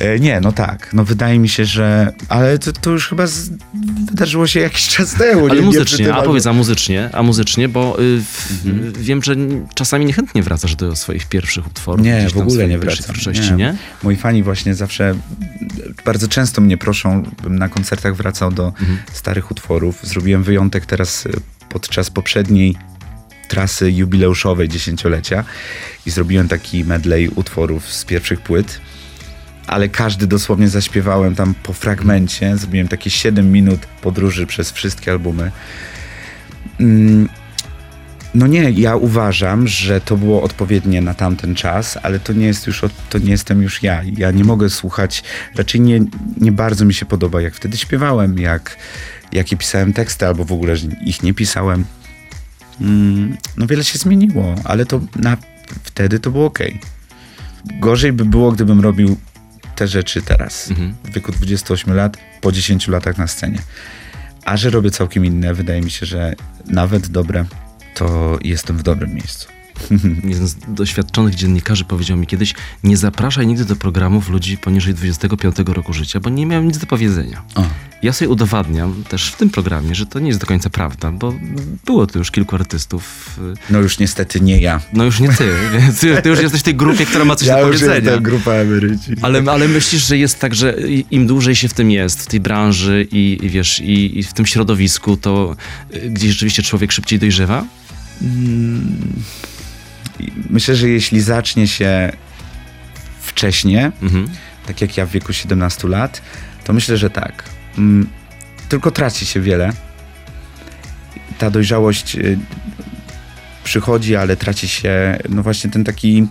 [0.00, 0.90] E, Nie, no tak.
[0.92, 2.12] No wydaje mi się, że...
[2.28, 3.50] Ale to, to już chyba z...
[4.10, 5.46] wydarzyło się jakiś czas temu.
[5.46, 9.34] Ale nie, muzycznie, nie a powiedz, a muzycznie, a muzycznie, bo y, w, wiem, że
[9.74, 12.04] czasami niechętnie wracasz do swoich pierwszych utworów.
[12.06, 13.02] Nie, w ogóle nie wracam.
[13.04, 13.76] twórczości, nie?
[14.02, 15.14] Moi fani właśnie zawsze
[16.04, 18.98] bardzo często mnie proszą, bym na koncertach wracał do Mhm.
[19.12, 20.00] starych utworów.
[20.02, 21.32] Zrobiłem wyjątek teraz y,
[21.74, 22.76] podczas poprzedniej
[23.48, 25.44] trasy jubileuszowej dziesięciolecia
[26.06, 28.80] i zrobiłem taki medley utworów z pierwszych płyt.
[29.66, 32.56] Ale każdy dosłownie zaśpiewałem tam po fragmencie.
[32.56, 35.50] Zrobiłem takie 7 minut podróży przez wszystkie albumy.
[36.80, 37.28] Mm,
[38.34, 42.66] no nie, ja uważam, że to było odpowiednie na tamten czas, ale to nie jest
[42.66, 44.02] już, to nie jestem już ja.
[44.16, 45.22] Ja nie mogę słuchać,
[45.54, 46.00] raczej nie,
[46.40, 48.76] nie bardzo mi się podoba, jak wtedy śpiewałem, jak,
[49.32, 50.74] jakie pisałem teksty, albo w ogóle
[51.06, 51.84] ich nie pisałem.
[52.80, 55.36] Mm, no wiele się zmieniło, ale to na,
[55.82, 56.58] wtedy to było ok.
[57.80, 59.16] Gorzej by było, gdybym robił
[59.76, 60.94] te rzeczy teraz, Mhm.
[61.04, 63.58] w wieku 28 lat, po 10 latach na scenie.
[64.44, 66.34] A że robię całkiem inne, wydaje mi się, że
[66.66, 67.44] nawet dobre,
[67.94, 69.48] to jestem w dobrym miejscu.
[70.24, 75.56] Jeden z doświadczonych dziennikarzy powiedział mi kiedyś, nie zapraszaj nigdy do programów ludzi poniżej 25
[75.66, 77.42] roku życia, bo nie miałem nic do powiedzenia.
[77.54, 77.64] O.
[78.02, 81.34] Ja sobie udowadniam też w tym programie, że to nie jest do końca prawda, bo
[81.84, 83.36] było tu już kilku artystów.
[83.68, 84.80] y, No już niestety nie ja.
[84.92, 87.54] No już nie ty, więc ty, już jesteś w tej grupie, która ma coś do
[87.56, 88.18] powiedzenia.
[88.18, 89.12] grupa emeryci.
[89.22, 90.76] Ale, ale myślisz, że jest tak, że
[91.10, 94.32] im dłużej się w tym jest, w tej branży i, i wiesz, i, i w
[94.32, 95.56] tym środowisku, to
[95.94, 97.64] y, gdzieś rzeczywiście człowiek szybciej dojrzewa?
[100.50, 102.12] Myślę, że jeśli zacznie się
[103.20, 104.28] wcześniej, Mhm.
[104.66, 106.22] tak jak ja w wieku 17 lat,
[106.64, 107.44] to myślę, że tak.
[107.78, 108.08] Mm,
[108.68, 109.72] Tylko traci się wiele.
[111.38, 112.38] Ta dojrzałość y,
[113.64, 116.26] przychodzi, ale traci się, no właśnie ten taki,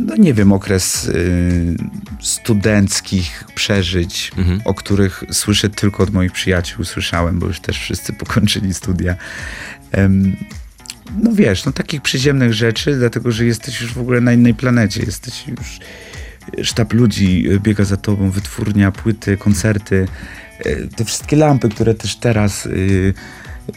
[0.00, 1.76] no nie wiem, okres y,
[2.20, 4.60] studenckich przeżyć, Mhm.
[4.64, 9.16] o których słyszę tylko od moich przyjaciół, słyszałem, bo już też wszyscy pokończyli studia.
[11.22, 15.02] No wiesz, no takich przyziemnych rzeczy, dlatego że jesteś już w ogóle na innej planecie,
[15.02, 15.78] jesteś już
[16.62, 20.08] sztab ludzi y, biega za tobą, wytwórnia, płyty, koncerty,
[20.66, 23.14] y, te wszystkie lampy, które też teraz y,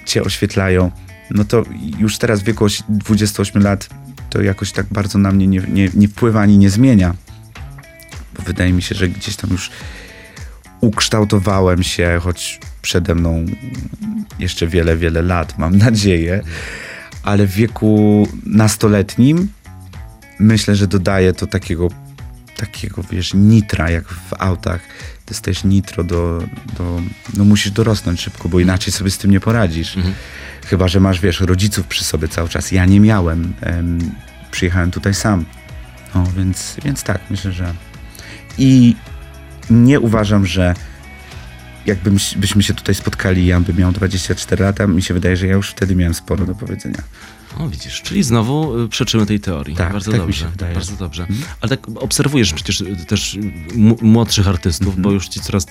[0.05, 0.91] cię oświetlają,
[1.29, 1.63] no to
[1.99, 3.89] już teraz w wieku osi- 28 lat
[4.29, 7.15] to jakoś tak bardzo na mnie nie, nie, nie wpływa ani nie zmienia.
[8.37, 9.71] Bo wydaje mi się, że gdzieś tam już
[10.81, 13.45] ukształtowałem się, choć przede mną
[14.39, 16.41] jeszcze wiele, wiele lat, mam nadzieję.
[17.23, 19.47] Ale w wieku nastoletnim
[20.39, 21.87] myślę, że dodaje to takiego,
[22.57, 24.81] takiego wiesz, nitra, jak w autach.
[25.27, 26.43] Dostajesz nitro do,
[26.77, 27.01] do...
[27.37, 29.97] No musisz dorosnąć szybko, bo inaczej sobie z tym nie poradzisz.
[29.97, 30.15] Mhm.
[30.65, 32.71] Chyba, że masz, wiesz, rodziców przy sobie cały czas.
[32.71, 33.53] Ja nie miałem.
[33.61, 34.11] Em,
[34.51, 35.45] przyjechałem tutaj sam.
[36.15, 37.73] No, więc, więc tak, myślę, że...
[38.57, 38.95] I
[39.69, 40.73] nie uważam, że
[41.85, 45.69] jakbyśmy się tutaj spotkali, ja bym miał 24 lata, mi się wydaje, że ja już
[45.69, 47.03] wtedy miałem sporo do powiedzenia.
[47.57, 49.75] O, widzisz, czyli znowu y, przeczymy tej teorii.
[49.75, 50.51] Tak, bardzo tak dobrze.
[50.73, 51.23] Bardzo dobrze.
[51.23, 51.41] Mhm.
[51.61, 53.35] Ale tak obserwujesz przecież y, też
[53.75, 55.03] m- młodszych artystów, Mhm.
[55.03, 55.65] bo już ci coraz,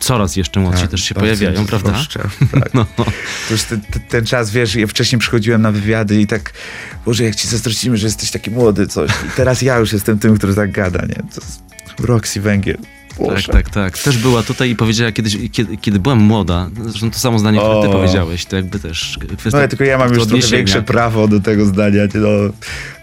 [0.00, 1.90] coraz jeszcze młodsi Tak, też się pojawiają, prawda?
[1.92, 2.20] troszczę,
[2.52, 2.74] Tak.
[2.74, 2.86] No.
[2.96, 3.04] To
[3.50, 6.52] już ten, ten, ten czas, wiesz, ja wcześniej przychodziłem na wywiady i tak,
[7.06, 9.10] Boże, jak ci zazdrościmy, że jesteś taki młody, coś.
[9.10, 11.14] I teraz ja już jestem tym, który tak gada, nie?
[11.34, 11.62] To jest
[11.98, 12.78] Roxy Węgiel.
[13.16, 13.98] Tak, tak, tak.
[13.98, 17.82] Też była tutaj i powiedziała kiedyś, kiedy, kiedy byłem młoda, zresztą to samo zdanie, które
[17.82, 21.28] ty powiedziałeś, to jakby też kwestia No ja tylko ja mam już trochę większe prawo
[21.28, 22.02] do tego zdania.
[22.14, 22.28] No,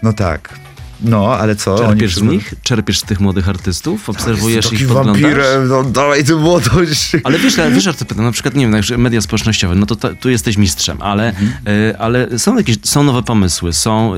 [0.02, 0.63] no tak.
[1.04, 1.78] No, ale co?
[1.78, 2.54] Czerpiesz z nich?
[2.62, 4.08] Czerpiesz z tych młodych artystów?
[4.10, 5.22] Obserwujesz Jestem ich, podglądasz?
[5.22, 7.12] wampirem, no dawaj tę młodość.
[7.24, 9.86] Ale wiesz, ale wiesz, o co pytam, na przykład, nie wiem, jak media społecznościowe, no
[9.86, 11.52] to ta, tu jesteś mistrzem, ale, Mhm.
[11.90, 14.14] e, ale są jakieś, są nowe pomysły, są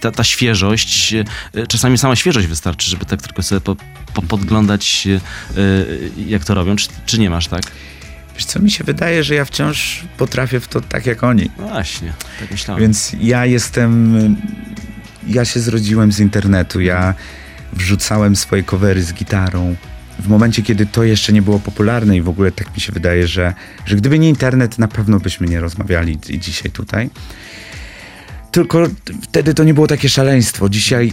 [0.00, 1.14] ta, ta świeżość,
[1.54, 3.76] e, czasami sama świeżość wystarczy, żeby tak tylko sobie po,
[4.14, 5.08] po, podglądać,
[5.56, 5.60] e,
[6.26, 7.62] jak to robią, czy, czy nie masz, tak?
[8.34, 11.50] Wiesz co, mi się wydaje, że ja wciąż potrafię w to tak jak oni.
[11.58, 12.82] No właśnie, tak myślałem.
[12.82, 14.16] Więc ja jestem.
[15.28, 16.80] Ja się zrodziłem z internetu.
[16.80, 17.14] Ja
[17.72, 19.76] wrzucałem swoje covery z gitarą.
[20.18, 23.26] W momencie, kiedy to jeszcze nie było popularne i w ogóle tak mi się wydaje,
[23.26, 23.54] że,
[23.86, 27.10] że gdyby nie internet, na pewno byśmy nie rozmawiali dzisiaj tutaj.
[28.50, 28.86] Tylko
[29.22, 30.68] wtedy to nie było takie szaleństwo.
[30.68, 31.12] Dzisiaj,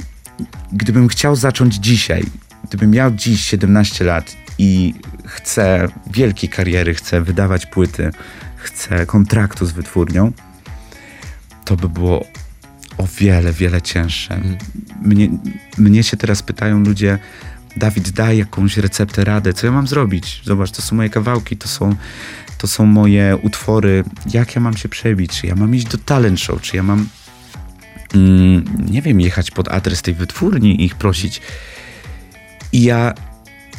[0.71, 2.23] gdybym chciał zacząć dzisiaj,
[2.63, 4.93] gdybym miał dziś 17 lat i
[5.25, 8.11] chcę wielkiej kariery, chcę wydawać płyty,
[8.55, 10.31] chcę kontraktu z wytwórnią,
[11.65, 12.25] to by było
[12.97, 14.41] o wiele, wiele cięższe.
[15.01, 15.29] Mnie,
[15.77, 17.19] mnie się teraz pytają ludzie,
[17.77, 20.41] Dawid, daj jakąś receptę, radę, co ja mam zrobić?
[20.45, 21.95] Zobacz, to są moje kawałki, to są,
[22.57, 24.03] to są moje utwory.
[24.33, 25.41] Jak ja mam się przebić?
[25.41, 26.61] Czy ja mam iść do talent show?
[26.61, 27.07] Czy ja mam,
[28.13, 31.41] mm, nie wiem, jechać pod adres tej wytwórni i ich prosić?
[32.71, 33.13] I ja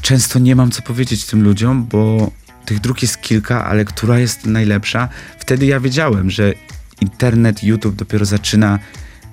[0.02, 2.30] często nie mam co powiedzieć tym ludziom, bo
[2.64, 5.08] tych dróg jest kilka, ale która jest najlepsza?
[5.38, 6.54] Wtedy ja wiedziałem, że
[7.00, 8.78] internet, YouTube dopiero zaczyna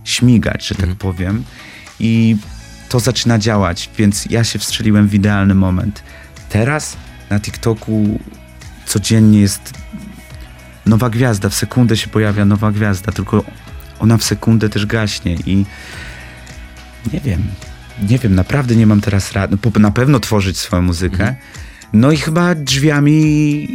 [0.09, 0.97] śmigać, że tak Mhm.
[0.97, 1.43] powiem.
[1.99, 2.35] I
[2.89, 6.03] to zaczyna działać, więc ja się wstrzeliłem w idealny moment.
[6.49, 6.97] Teraz
[7.29, 8.19] na TikToku
[8.85, 9.73] codziennie jest
[10.85, 13.43] nowa gwiazda, w sekundę się pojawia nowa gwiazda, tylko
[13.99, 15.65] ona w sekundę też gaśnie i
[17.13, 17.43] nie wiem,
[18.09, 19.57] nie wiem, naprawdę nie mam teraz rady.
[19.57, 21.35] Po- Na pewno tworzyć swoją muzykę.
[21.93, 23.67] No i chyba drzwiami,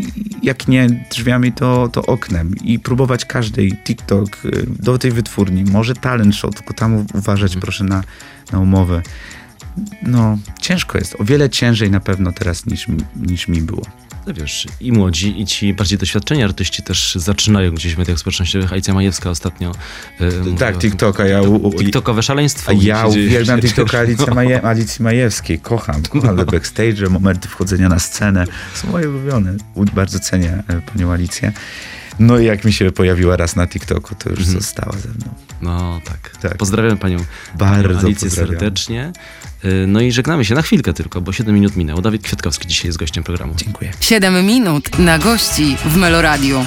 [0.42, 2.54] jak nie drzwiami, to, to oknem.
[2.64, 5.64] I próbować każdej TikTok y, do tej wytwórni.
[5.64, 8.02] Może talent show, tylko tam uważać proszę na,
[8.52, 9.02] na umowę.
[10.02, 11.16] No, ciężko jest.
[11.18, 13.82] O wiele ciężej na pewno teraz niż, mi- niż mi było.
[14.26, 18.72] No wiesz, i młodzi, i ci bardziej doświadczeni artyści też zaczynają gdzieś w mediach społecznościowych.
[18.72, 19.72] Alicja Majewska ostatnio
[20.38, 20.78] mówiła tak.
[20.78, 21.26] TikToka.
[21.26, 22.70] Ja, u, TikTokowe szaleństwo.
[22.70, 24.00] a ja uwielbiam TikToka dzieje.
[24.00, 25.58] Alicji, Maje, Alicji Majewskiej.
[25.58, 26.02] Kocham.
[26.02, 28.44] Kocham te backstage, momenty wchodzenia na scenę.
[28.74, 29.54] Są moje ulubione.
[29.94, 31.52] Bardzo cenię e, panią Alicję.
[32.18, 34.60] No i jak mi się pojawiła raz na TikToku, to już Mhm.
[34.60, 35.34] została ze mną.
[35.62, 36.36] No tak.
[36.42, 36.56] Tak.
[36.56, 37.18] Pozdrawiam panią,
[37.58, 39.12] Bardzo panią Alicję serdecznie.
[39.64, 42.02] Y, No i żegnamy się na chwilkę tylko, bo 7 minut minęło.
[42.02, 43.54] Dawid Kwiatkowski dzisiaj jest gościem programu.
[43.56, 43.92] Dziękuję.
[44.00, 46.66] 7 minut na gości w Meloradiu.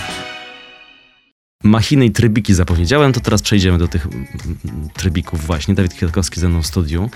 [1.64, 4.28] Machiny i trybiki zapowiedziałem, to teraz przejdziemy do tych mm,
[4.66, 5.76] mm, trybików właśnie.
[5.76, 7.10] Dawid Kwiatkowski ze mną w studiu.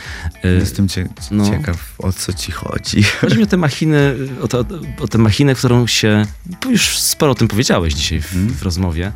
[0.46, 1.50] Y, Jestem cie, no.
[1.50, 3.04] ciekaw, o co ci chodzi.
[3.04, 4.66] Chodzi mi o tę machinę, o, to,
[5.00, 6.26] o tę machinę, którą się,
[6.70, 8.54] już sporo o tym powiedziałeś dzisiaj w, Mhm.
[8.54, 9.12] w rozmowie,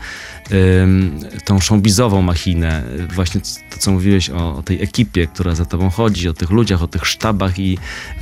[0.81, 5.65] Ym, tą showbizową machinę, y, właśnie to, co mówiłeś o, o tej ekipie, która za
[5.65, 7.77] tobą chodzi, o tych ludziach, o tych sztabach i,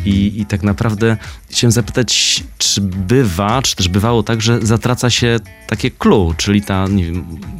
[0.05, 1.17] i, i tak naprawdę
[1.49, 6.87] chciałem zapytać, czy bywa, czy też bywało tak, że zatraca się takie clue, czyli ta
[6.95, 7.11] nie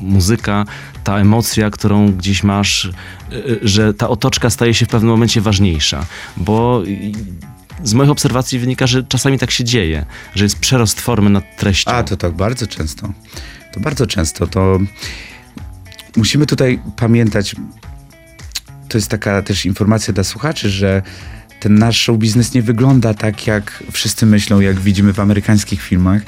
[0.01, 0.65] muzyka,
[1.03, 2.91] ta emocja, którą gdzieś masz, y,
[3.35, 6.05] y, że ta otoczka staje się w pewnym momencie ważniejsza,
[6.37, 6.83] bo
[7.83, 11.91] z moich obserwacji wynika, że czasami tak się dzieje, że jest przerost formy nad treścią.
[11.91, 13.13] A, to tak bardzo często.
[13.73, 14.47] To bardzo często.
[14.47, 14.79] To
[16.17, 17.55] musimy tutaj pamiętać,
[18.89, 21.01] to jest taka też informacja dla słuchaczy, że
[21.63, 26.21] ten nasz show biznes nie wygląda tak, jak wszyscy myślą, jak widzimy w amerykańskich filmach.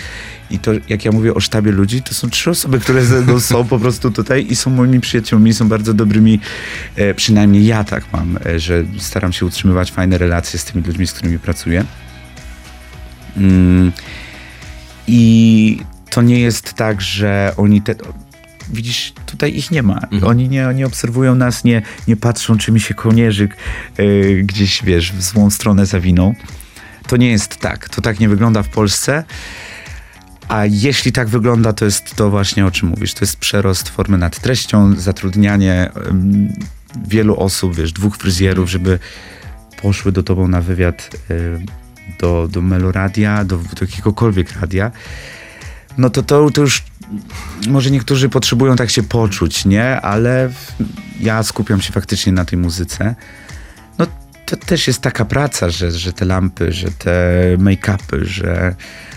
[0.51, 3.39] I to, jak ja mówię o sztabie ludzi, to są trzy osoby, które ze mną
[3.39, 6.39] są po prostu tutaj i są moimi przyjaciółmi, są bardzo dobrymi,
[6.95, 11.07] e, przynajmniej ja tak mam, e, że staram się utrzymywać fajne relacje z tymi ludźmi,
[11.07, 11.85] z którymi pracuję.
[13.37, 13.91] Mm.
[15.07, 17.95] I to nie jest tak, że oni te.
[18.73, 19.99] Widzisz, tutaj ich nie ma.
[19.99, 20.23] Mhm.
[20.23, 23.57] Oni nie, nie obserwują nas, nie, nie patrzą, czy mi się kołnierzyk
[23.99, 26.35] y, gdzieś, wiesz, w złą stronę zawinął.
[27.07, 27.89] To nie jest tak.
[27.89, 29.23] To tak nie wygląda w Polsce.
[30.47, 33.13] A jeśli tak wygląda, to jest to właśnie o czym mówisz.
[33.13, 35.89] To jest przerost formy nad treścią, zatrudnianie
[37.07, 38.99] wielu osób, wiesz, dwóch fryzjerów, żeby
[39.81, 41.65] poszły do tobą na wywiad y,
[42.19, 44.91] do, do Meloradia, do, do jakiegokolwiek radia,
[45.97, 46.83] no to, to to już
[47.67, 50.01] może niektórzy potrzebują tak się poczuć, nie?
[50.01, 50.49] Ale
[51.19, 53.15] ja skupiam się faktycznie na tej muzyce.
[53.97, 54.07] No
[54.45, 58.75] to też jest taka praca, że, że te lampy, że te make-upy, że,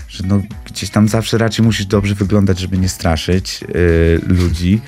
[0.08, 4.80] że no, gdzieś tam zawsze raczej musisz dobrze wyglądać, żeby nie straszyć yy, ludzi,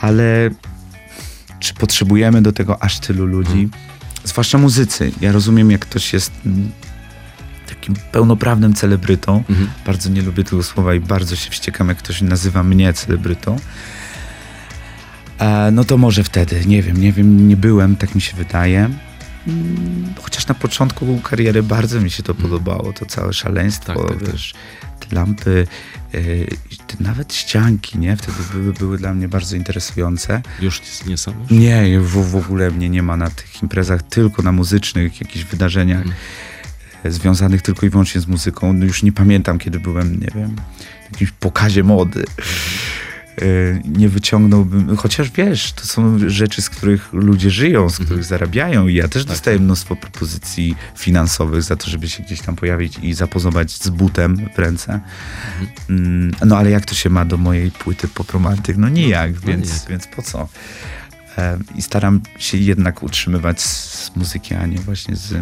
[0.00, 0.50] ale
[1.60, 3.68] czy potrzebujemy do tego aż tylu ludzi?
[4.24, 5.12] Zwłaszcza muzycy.
[5.20, 6.70] Ja rozumiem, jak ktoś jest mm,
[7.88, 9.36] takim pełnoprawnym celebrytą.
[9.50, 9.68] Mhm.
[9.86, 13.56] Bardzo nie lubię tego słowa i bardzo się wściekam, jak ktoś nazywa mnie celebrytą.
[15.38, 18.90] E, no to może wtedy, nie wiem, nie wiem, nie byłem, tak mi się wydaje.
[19.46, 24.18] Mm, Chociaż na początku kariery bardzo mi się to podobało, to całe szaleństwo, Tak, tak,
[24.18, 24.32] tak.
[24.32, 24.54] wiesz,
[25.00, 25.66] te lampy,
[26.86, 28.16] te nawet ścianki, nie?
[28.16, 30.42] Wtedy były, były dla mnie bardzo interesujące.
[30.60, 31.32] Już nie są?
[31.50, 35.98] Nie, w, w ogóle mnie nie ma na tych imprezach, tylko na muzycznych jakichś wydarzeniach
[36.02, 36.16] Mhm.
[37.04, 38.72] Związanych tylko i wyłącznie z muzyką.
[38.72, 40.56] No już nie pamiętam, kiedy byłem, nie wiem,
[41.08, 42.24] w jakimś pokazie mody.
[43.42, 43.44] E,
[43.98, 48.24] Nie wyciągnąłbym, chociaż wiesz, to są rzeczy, z których ludzie żyją, z których Mhm.
[48.28, 52.98] zarabiają i ja też dostaję mnóstwo propozycji finansowych za to, żeby się gdzieś tam pojawić
[53.02, 55.00] i zapozować z butem w ręce.
[55.90, 58.76] Mm, No ale jak to się ma do mojej płyty pop romantyk?
[58.76, 59.88] No nijak, no więc, nijak.
[59.90, 60.48] więc po co?
[61.38, 65.34] E, I staram się jednak utrzymywać z muzyki, a nie właśnie z,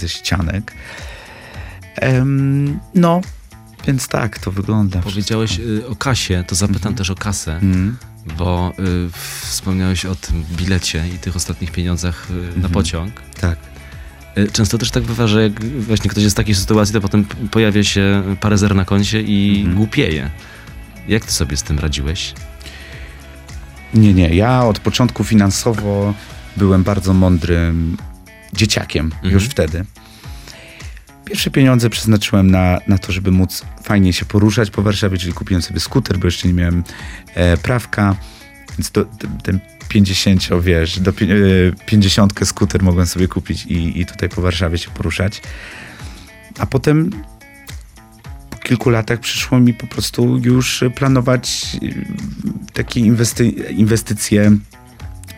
[0.00, 0.72] ze ścianek.
[1.96, 3.20] Em, no,
[3.86, 5.00] więc tak to wygląda.
[5.00, 7.96] Powiedziałeś y, o kasie, to zapytam też o kasę, Mm,
[8.38, 9.10] bo y,
[9.42, 12.72] wspomniałeś o tym bilecie i tych ostatnich pieniądzach y, na Mhm.
[12.72, 13.12] pociąg.
[13.40, 13.58] tak.
[14.38, 17.24] Y, Często też tak bywa, że jak właśnie ktoś jest w takiej sytuacji, to potem
[17.50, 19.76] pojawia się parę zer na koncie i Mhm.
[19.76, 20.30] głupieje.
[21.08, 22.34] Jak ty sobie z tym radziłeś?
[23.94, 24.34] Nie, nie.
[24.34, 26.14] Ja od początku finansowo
[26.56, 27.96] byłem bardzo mądrym
[28.56, 29.34] dzieciakiem Mhm.
[29.34, 29.84] już wtedy.
[31.24, 35.62] Pierwsze pieniądze przeznaczyłem na, na to, żeby móc fajnie się poruszać po Warszawie, czyli kupiłem
[35.62, 36.84] sobie skuter, bo jeszcze nie miałem
[37.34, 38.16] e, prawka,
[38.78, 41.36] więc to, ten, ten 50, wiesz, do pi- e,
[41.86, 45.42] 50 skuter mogłem sobie kupić i, i tutaj po Warszawie się poruszać.
[46.58, 47.10] A potem
[48.50, 51.88] po kilku latach przyszło mi po prostu już planować e,
[52.72, 54.56] takie inwesty- inwestycje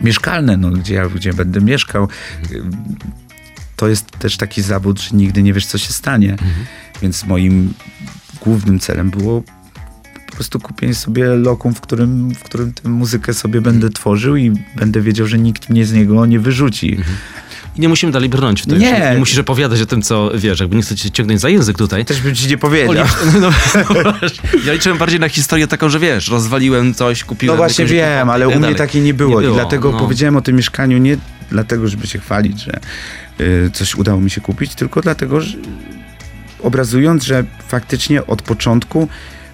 [0.01, 2.07] mieszkalne, no, gdzie, ja, gdzie będę mieszkał.
[3.75, 6.37] To jest też taki zawód, że nigdy nie wiesz, co się stanie.
[7.01, 7.73] Więc moim
[8.41, 9.43] głównym celem było
[10.27, 14.51] po prostu kupienie sobie lokum, w którym, w którym tę muzykę sobie będę tworzył i
[14.75, 16.97] będę wiedział, że nikt mnie z niego nie wyrzuci.
[17.77, 18.79] I nie musimy dalej brnąć w tym.
[18.79, 18.91] Nie.
[19.13, 22.05] Nie musisz opowiadać o tym, co wiesz, jakby nie chcę cię ciągnąć za język tutaj.
[22.05, 23.05] Też bym ci nie powiedział.
[23.41, 23.49] No,
[24.03, 24.13] no,
[24.65, 27.57] ja liczyłem bardziej na historię taką, że wiesz, rozwaliłem coś, No kupiłem...
[27.57, 28.75] właśnie jakąś wiem, ale u mnie dalej.
[28.75, 29.99] takiej nie było, Nie było, i dlatego no.
[29.99, 31.17] powiedziałem o tym mieszkaniu nie
[31.51, 32.79] dlatego, żeby się chwalić, że
[33.39, 35.57] y, coś udało mi się kupić, tylko dlatego, że
[36.63, 39.07] obrazując, że faktycznie od początku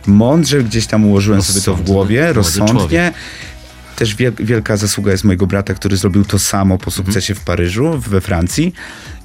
[0.07, 2.73] mądrze gdzieś tam ułożyłem sobie to w Rozsądny, głowie, rozsądnie.
[2.79, 3.13] człowiek.
[4.03, 7.99] Też wiel, wielka zasługa jest mojego brata, który zrobił to samo po sukcesie w Paryżu,
[7.99, 8.73] we Francji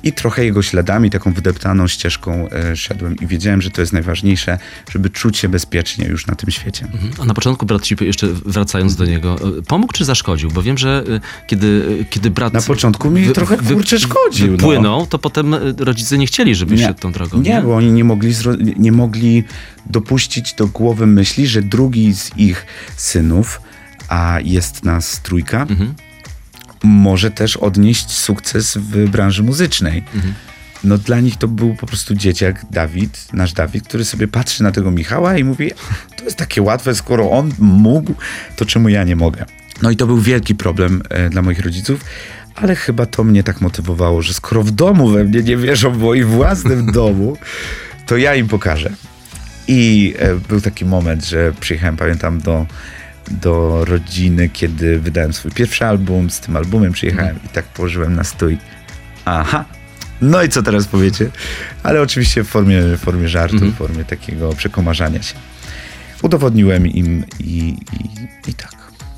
[0.03, 4.59] i trochę jego śladami, taką wydeptaną ścieżką e, szedłem i wiedziałem, że to jest najważniejsze,
[4.91, 6.87] żeby czuć się bezpiecznie już na tym świecie.
[6.93, 7.13] Mhm.
[7.19, 10.51] A na początku brat ci, jeszcze wracając do niego, y, pomógł czy zaszkodził?
[10.51, 12.53] Bo wiem, że y, kiedy, y, kiedy brat...
[12.53, 14.57] Na początku mi trochę, kurczę, szkodził, no.
[14.57, 16.87] Wypłynął, to potem rodzice nie chcieli, żebyś Nie.
[16.87, 17.41] szedł tą drogą.
[17.41, 18.35] Nie, bo oni nie mogli,
[18.77, 19.45] nie mogli
[19.87, 23.61] dopuścić do głowy myśli, że drugi z ich synów,
[24.09, 25.95] a jest nas trójka, Mhm.
[26.85, 30.05] może też odnieść sukces w branży muzycznej.
[30.15, 30.35] Mhm.
[30.85, 34.73] No dla nich to był po prostu dzieciak Dawid, nasz Dawid, który sobie patrzy na
[34.73, 35.71] tego Michała i mówi,
[36.17, 38.15] to jest takie łatwe, skoro on mógł,
[38.57, 39.45] to czemu ja nie mogę?
[39.83, 42.01] No i to był wielki problem e, dla moich rodziców,
[42.55, 45.99] ale chyba to mnie tak motywowało, że skoro w domu we mnie nie wierzą, w
[45.99, 47.37] moim własnym domu,
[48.07, 48.91] to ja im pokażę.
[49.69, 52.67] I e, był taki moment, że przyjechałem, pamiętam, do,
[53.31, 56.31] do rodziny, kiedy wydałem swój pierwszy album.
[56.31, 58.59] Z tym albumem przyjechałem i tak położyłem na stój.
[59.25, 59.65] Aha.
[60.21, 61.31] No i co teraz powiecie?
[61.83, 63.73] Ale oczywiście w formie, w formie żartu, Mhm.
[63.73, 65.35] w formie takiego przekomarzania się.
[66.23, 68.73] Udowodniłem im i, i, i tak.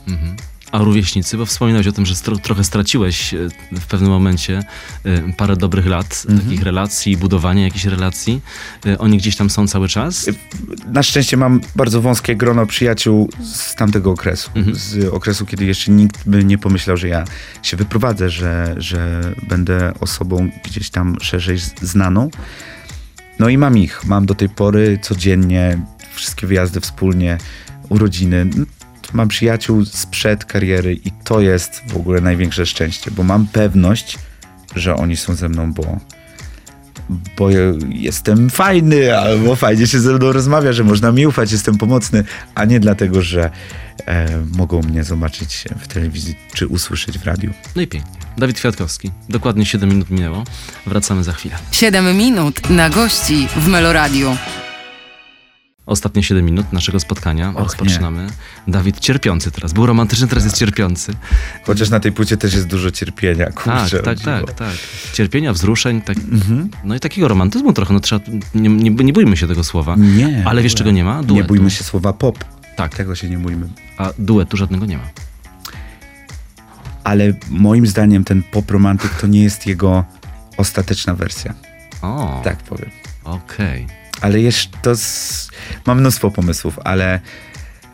[0.09, 0.37] Mhm.
[0.72, 3.38] A rówieśnicy, bo wspominałeś o tym, że stro, trochę straciłeś e,
[3.80, 4.62] w pewnym momencie
[5.04, 6.40] e, parę dobrych lat Mhm.
[6.48, 8.40] takich relacji, budowania jakichś relacji.
[8.87, 10.30] E, Oni gdzieś tam są cały czas?
[10.87, 14.50] Na szczęście mam bardzo wąskie grono przyjaciół z tamtego okresu.
[14.54, 14.77] Mhm.
[14.77, 17.25] Z okresu, kiedy jeszcze nikt by nie pomyślał, że ja
[17.62, 22.31] się wyprowadzę, że, że będę osobą gdzieś tam szerzej znaną.
[23.38, 24.04] No i mam ich.
[24.04, 25.79] Mam do tej pory codziennie
[26.14, 27.38] wszystkie wyjazdy wspólnie,
[27.88, 28.46] urodziny.
[29.13, 34.19] Mam przyjaciół sprzed kariery i to jest w ogóle największe szczęście, bo mam pewność,
[34.77, 35.98] że oni są ze mną, bo,
[37.37, 37.50] bo
[37.88, 42.65] jestem fajny, albo fajnie się ze mną rozmawia, że można mi ufać, jestem pomocny, a
[42.65, 43.50] nie dlatego, że
[44.06, 47.52] e, mogą mnie zobaczyć w telewizji czy usłyszeć w radiu.
[47.77, 48.21] No i pięknie.
[48.38, 49.11] Dawid Kwiatkowski.
[49.29, 50.44] Dokładnie 7 minut minęło.
[50.87, 51.58] Wracamy za chwilę.
[51.73, 54.37] 7 minut na gości w Meloradiu.
[55.91, 57.51] Ostatnie 7 minut naszego spotkania.
[57.51, 58.27] Och, Rozpoczynamy.
[58.69, 59.73] Dawid cierpiący teraz.
[59.73, 61.13] Był romantyczny, teraz jest cierpiący.
[61.65, 64.03] Chociaż na tej płycie też jest dużo cierpienia, Tak, kurczę.
[64.03, 64.53] tak, tak, dziwo.
[64.53, 64.75] tak.
[65.13, 66.71] Cierpienia, wzruszeń, tak, Mhm.
[66.85, 67.95] no i takiego romantyzmu trochę.
[67.95, 68.25] No trzeba,
[68.55, 69.95] nie, nie, nie bójmy się tego słowa.
[69.99, 70.43] Nie.
[70.47, 71.21] Ale wiesz czego nie ma?
[71.21, 71.49] Nie Duetu.
[71.49, 72.45] bójmy się słowa pop.
[72.77, 73.69] Tak, Tego się nie bójmy.
[73.99, 75.05] a duetu żadnego nie ma.
[77.05, 80.05] Ale moim zdaniem ten pop romantyk to nie jest jego
[80.57, 81.55] ostateczna wersja.
[82.03, 82.91] O, Tak powiem.
[83.25, 83.87] okej.
[84.21, 85.50] Ale jeszcze to z...
[85.87, 87.21] mam mnóstwo pomysłów, ale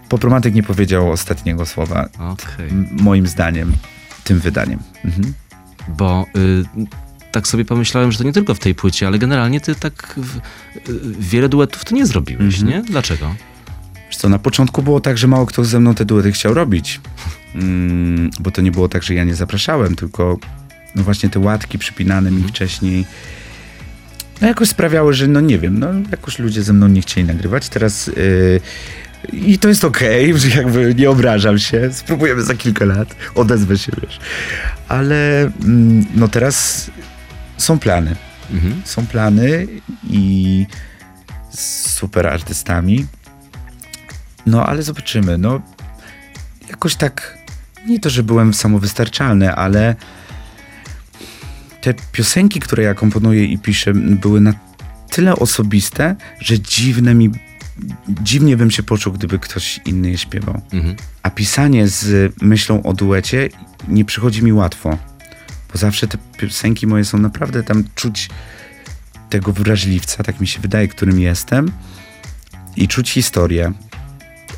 [0.09, 2.09] pop romantyk nie powiedział ostatniego słowa.
[2.71, 3.73] M- Moim zdaniem,
[4.25, 4.79] tym wydaniem.
[5.05, 5.33] Mhm.
[5.89, 6.65] Bo y,
[7.33, 10.37] tak sobie pomyślałem, że to nie tylko w tej płycie, ale generalnie ty tak w,
[10.37, 10.41] y,
[11.19, 12.69] wiele duetów to nie zrobiłeś, Mhm.
[12.69, 12.83] nie?
[12.91, 13.35] Dlaczego?
[14.07, 17.01] Wiesz co, na początku było tak, że mało kto ze mną te duety chciał robić.
[17.55, 20.39] Mm, bo to nie było tak, że ja nie zapraszałem, tylko
[20.95, 23.05] no właśnie te łatki przypinane mi wcześniej
[24.41, 27.69] no jakoś sprawiały, że no nie wiem, no jakoś ludzie ze mną nie chcieli nagrywać.
[27.69, 28.61] Teraz yy,
[29.33, 31.93] i to jest okej, że jakby nie obrażam się.
[31.93, 34.21] Spróbujemy za kilka lat, odezwę się, wiesz.
[34.89, 36.91] Ale mm, no teraz
[37.57, 38.17] są plany.
[38.51, 38.83] Mhm.
[38.85, 39.67] Są plany
[40.11, 40.67] i
[41.51, 43.07] z super artystami.
[44.47, 45.39] No, ale zobaczymy.
[45.39, 45.61] No,
[46.69, 47.39] jakoś tak,
[47.87, 49.95] nie to, że byłem samowystarczalny, ale
[51.87, 54.55] te piosenki, które ja komponuję i piszę, były na
[55.11, 57.31] tyle osobiste, że dziwne mi,
[58.09, 60.61] dziwnie bym się poczuł, gdyby ktoś inny je śpiewał.
[60.73, 60.97] Mhm.
[61.23, 63.49] A pisanie z myślą o duecie
[63.89, 64.99] nie przychodzi mi łatwo.
[65.73, 68.29] Bo zawsze te piosenki moje są naprawdę tam czuć
[69.31, 71.73] tego wrażliwca, tak mi się wydaje, którym jestem.
[72.77, 73.73] I czuć historię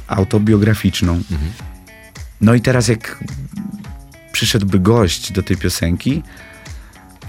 [0.06, 1.12] autobiograficzną.
[1.12, 1.52] Mhm.
[2.40, 3.24] No i teraz jak
[4.32, 6.22] przyszedłby gość do tej piosenki,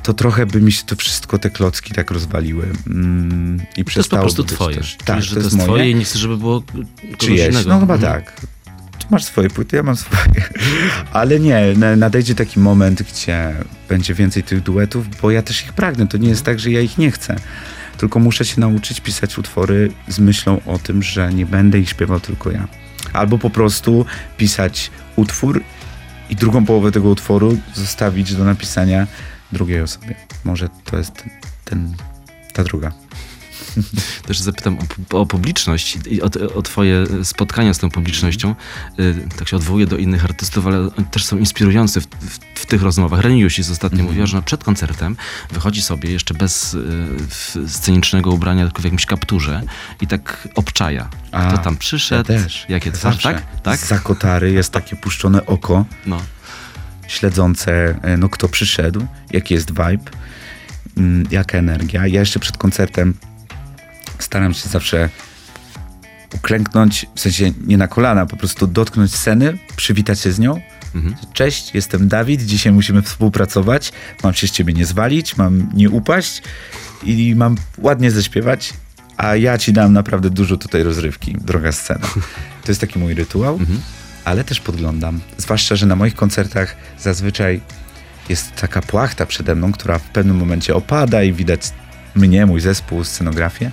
[0.04, 2.66] to trochę by mi się to wszystko, te klocki tak rozwaliły.
[2.88, 4.78] Mm, I To jest po prostu twoje.
[4.78, 4.86] Też.
[4.98, 5.66] Czujesz, Tak, że to jest moje.
[5.68, 6.64] twoje i nie chcesz, żeby było
[7.18, 7.50] Czyjeś?
[7.50, 7.70] innego.
[7.70, 8.14] No chyba Mhm.
[8.14, 8.34] tak.
[9.00, 10.22] Ty masz swoje płyty, ja mam swoje.
[11.14, 13.56] Ale nie, na- nadejdzie taki moment, gdzie
[13.90, 16.08] będzie więcej tych duetów, bo ja też ich pragnę.
[16.08, 17.36] To nie jest tak, że ja ich nie chcę.
[17.98, 22.20] Tylko muszę się nauczyć pisać utwory z myślą o tym, że nie będę ich śpiewał
[22.20, 22.68] tylko ja.
[23.14, 24.06] Albo po prostu
[24.38, 25.64] pisać utwór
[26.30, 29.08] i drugą połowę tego utworu zostawić do napisania
[29.52, 30.16] drugiej osobie.
[30.44, 31.30] Może to jest ten,
[31.66, 31.96] ten
[32.54, 32.92] ta druga.
[34.28, 34.78] Też zapytam
[35.14, 38.56] o, o publiczność i o, o twoje spotkania z tą publicznością.
[39.00, 42.66] Y, Tak się odwołuję do innych artystów, ale oni też są inspirujący w, w, w
[42.66, 43.20] tych rozmowach.
[43.22, 44.08] Reni Jusis ostatnio Mhm.
[44.10, 45.18] mówiła, że przed koncertem
[45.52, 49.62] wychodzi sobie jeszcze bez y, scenicznego ubrania, tylko w jakimś kapturze
[50.02, 51.10] i tak obczaja.
[51.32, 52.66] A, Kto tam przyszedł, Ja też.
[52.70, 53.34] jakie Zawsze.
[53.34, 53.62] tak?
[53.62, 53.80] Tak?
[53.80, 56.22] Za kotary jest takie puszczone oko No.
[57.10, 60.12] Śledzące, e, no kto przyszedł, jaki jest vibe,
[60.98, 62.08] mm, jaka energia.
[62.08, 63.14] Ja jeszcze przed koncertem
[64.20, 65.10] staram się zawsze
[66.36, 70.62] uklęknąć, w sensie nie na kolana, po prostu dotknąć sceny, przywitać się z nią.
[70.96, 71.16] Mhm.
[71.34, 73.92] Cześć, jestem Dawid, dzisiaj musimy współpracować,
[74.24, 76.42] mam się z ciebie nie zwalić, mam nie upaść
[77.04, 78.74] i mam ładnie zaśpiewać,
[79.18, 82.08] a ja ci dam naprawdę dużo tutaj rozrywki, droga scena.
[82.64, 83.82] To jest taki mój rytuał, Mhm.
[84.30, 85.20] Ale też podglądam.
[85.38, 87.62] Zwłaszcza, że na moich koncertach zazwyczaj
[88.30, 91.62] jest taka płachta przede mną, która w pewnym momencie opada i widać
[92.16, 93.72] mnie, mój zespół, scenografię.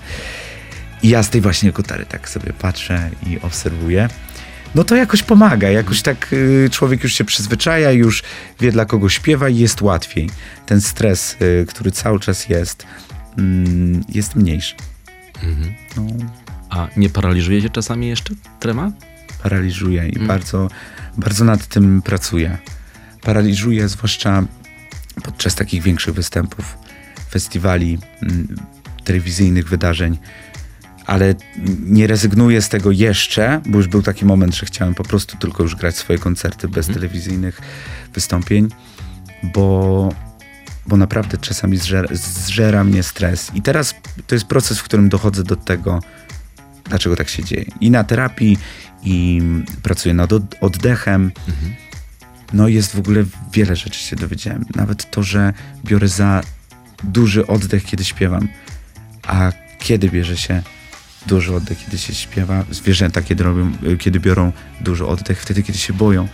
[1.03, 4.09] I ja z tej właśnie kotary tak sobie patrzę i obserwuję.
[4.75, 8.23] No to jakoś pomaga, jakoś tak y, człowiek już się przyzwyczaja, już
[8.61, 10.31] wie dla kogo śpiewa i jest łatwiej.
[10.67, 12.87] Ten stres, y, który cały czas jest,
[13.39, 14.75] mm, jest mniejszy.
[15.43, 15.75] Mhm.
[15.97, 16.27] No,
[16.71, 18.93] A nie paraliżuje cię czasami jeszcze trema?
[19.51, 20.29] Paraliżuje i Mm.
[20.29, 20.69] bardzo,
[21.17, 22.59] bardzo nad tym pracuję.
[23.23, 24.45] Paraliżuje zwłaszcza
[25.23, 26.79] podczas takich większych występów,
[27.31, 28.57] festiwali, mm,
[29.05, 30.19] telewizyjnych wydarzeń,
[31.07, 31.35] ale
[31.85, 35.63] nie rezygnuję z tego jeszcze, bo już był taki moment, że chciałem po prostu tylko
[35.63, 36.95] już grać swoje koncerty bez Mhm.
[36.95, 37.61] telewizyjnych
[38.15, 38.69] wystąpień,
[39.43, 40.09] bo,
[40.87, 43.51] bo naprawdę czasami zżera, zżera mnie stres.
[43.55, 43.95] I teraz
[44.27, 46.03] to jest proces, w którym dochodzę do tego,
[46.89, 47.65] dlaczego tak się dzieje.
[47.81, 48.59] I na terapii,
[49.03, 49.43] i
[49.83, 51.33] pracuję nad od- oddechem.
[51.49, 51.75] Mhm.
[52.53, 54.65] No jest w ogóle wiele rzeczy się dowiedziałem.
[54.75, 55.53] Nawet to, że
[55.85, 56.43] biorę za
[57.05, 58.49] duży oddech, kiedy śpiewam.
[59.27, 60.63] A kiedy bierze się
[61.27, 62.65] duży oddech, kiedy się śpiewa?
[62.71, 66.29] Zwierzęta, kiedy, robią, kiedy biorą duży oddech, wtedy, kiedy się boją.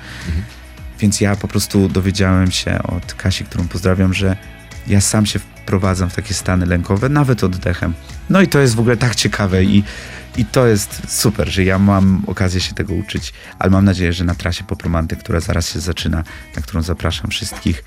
[0.98, 4.36] Więc ja po prostu dowiedziałem się od Kasi, którą pozdrawiam, że
[4.86, 7.94] ja sam się wprowadzam w takie stany lękowe, nawet oddechem.
[8.30, 9.82] No i to jest w ogóle tak ciekawe i,
[10.36, 14.24] i to jest super, że ja mam okazję się tego uczyć, ale mam nadzieję, że
[14.24, 16.24] na trasie Popromanty, która zaraz się zaczyna,
[16.56, 17.84] na którą zapraszam wszystkich,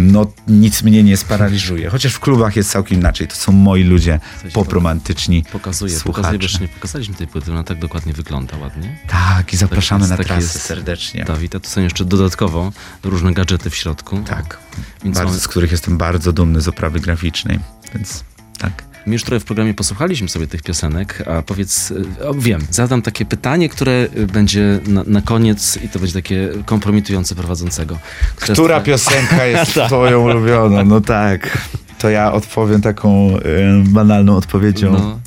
[0.00, 1.90] no nic mnie nie sparaliżuje.
[1.90, 3.28] Chociaż w klubach jest całkiem inaczej.
[3.28, 4.20] To są moi ludzie
[4.52, 5.44] popromantyczni.
[5.52, 6.16] Pokazuje, Słuchacze.
[6.16, 8.96] pokazuje, wiesz, nie pokazaliśmy tej płyty, ona tak dokładnie wygląda ładnie.
[9.08, 11.24] Tak, i zapraszamy jest- na tak trasę serdecznie.
[11.24, 14.20] Dawid, a tu są jeszcze dodatkowo różne gadżety w środku.
[14.26, 14.58] Tak,
[15.04, 17.58] bardzo, mamy- z których jestem bardzo dumny z oprawy graficznej,
[17.94, 18.24] więc
[18.58, 18.91] tak.
[19.06, 23.02] My już trochę w programie posłuchaliśmy sobie tych piosenek, a powiedz, y, o, wiem, zadam
[23.02, 27.98] takie pytanie, które y, będzie na, na koniec i to będzie takie kompromitujące prowadzącego.
[28.36, 30.84] Które Która jest- piosenka jest twoją ulubioną?
[30.84, 31.58] No tak.
[31.98, 33.40] To ja odpowiem taką e,
[33.88, 34.92] banalną odpowiedzią.
[34.92, 35.20] No,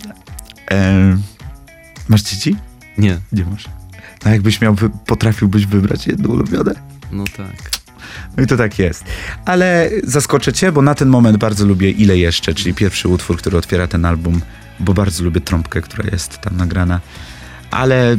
[0.71, 1.17] E,
[2.07, 2.55] masz dzieci?
[2.97, 3.65] nie, Nie masz.
[4.25, 6.71] No jakbyś miał, potrafiłbyś wybrać jedno ulubione?
[7.11, 7.69] no tak.
[8.37, 9.03] No i to tak jest.
[9.45, 13.57] Ale zaskoczę cię, bo na ten moment bardzo lubię Ile Jeszcze, czyli pierwszy utwór, który
[13.57, 14.41] otwiera ten album,
[14.79, 16.99] bo bardzo lubię trąbkę, która jest tam nagrana.
[17.71, 18.17] Ale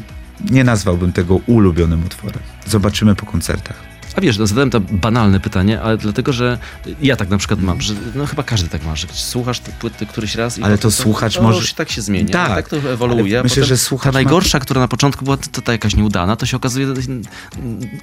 [0.51, 2.43] nie nazwałbym tego ulubionym utworem.
[2.67, 3.96] Zobaczymy po koncertach.
[4.17, 6.59] A wiesz, no, zadałem to banalne pytanie, ale dlatego, że
[7.03, 10.07] ja tak na przykład mam, że no chyba każdy tak ma, że słuchasz te płyty
[10.07, 12.49] któryś raz i Ale to słuchacz o, może- tak się zmienia, Tak.
[12.49, 13.43] tak, to ewoluuje.
[13.43, 16.37] Myślę, że słuchacz Ta ma- najgorsza, która na początku była to, to ta jakaś nieudana,
[16.37, 16.87] to się okazuje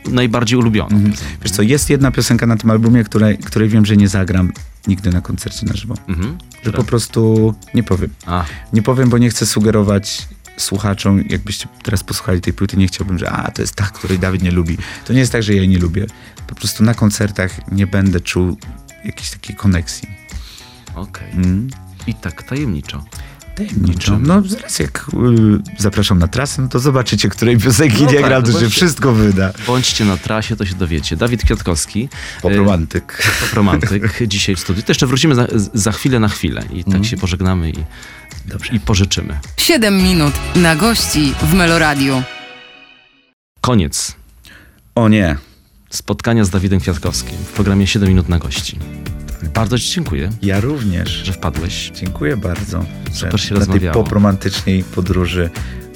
[0.06, 0.96] najbardziej ulubioną.
[0.96, 1.14] Mhm.
[1.42, 4.52] Wiesz co, jest jedna piosenka na tym albumie, której, której wiem, że nie zagram
[4.88, 5.96] nigdy na koncercie na żywo.
[6.08, 6.38] Mhm.
[6.64, 8.10] Że po prostu nie powiem.
[8.26, 10.28] A, Nie powiem, bo nie chcę sugerować
[10.58, 14.44] słuchaczom, jakbyście teraz posłuchali tej płyty, nie chciałbym, że a, to jest ta, której Dawid
[14.44, 14.78] nie lubi.
[15.06, 16.06] To nie jest tak, że ja jej nie lubię.
[16.48, 18.58] Po prostu na koncertach nie będę czuł
[19.06, 20.10] jakiejś takiej koneksji.
[20.96, 21.32] okej.
[21.32, 21.70] Mm.
[22.08, 23.04] I tak tajemniczo.
[23.56, 24.12] Tajemniczo.
[24.12, 24.28] Kończymy.
[24.28, 25.06] No zaraz jak
[25.78, 28.70] y, zapraszam na trasę, no to zobaczycie, której piosenki No nie tak, gram, to się
[28.70, 29.54] wszystko wyda.
[29.68, 31.18] Bądźcie na trasie, to się dowiecie.
[31.18, 32.10] Dawid Kwiatkowski,
[32.42, 33.24] Popromantyk.
[33.54, 34.84] romantyk, dzisiaj w studiu.
[34.84, 37.74] To jeszcze wrócimy za, za chwilę na chwilę i tak się pożegnamy i,
[38.46, 38.74] Dobrze.
[38.74, 39.40] i pożyczymy.
[39.58, 42.24] 7 minut na gości w Meloradiu.
[43.62, 44.16] Koniec
[44.96, 45.38] O nie.
[45.90, 48.80] spotkania z Dawidem Kwiatkowskim w programie 7 minut na gości.
[49.54, 51.10] Bardzo Ci dziękuję, Ja również.
[51.10, 51.92] że wpadłeś.
[51.96, 52.86] Dziękuję bardzo.
[53.12, 55.50] Super się na tej popromantycznej podróży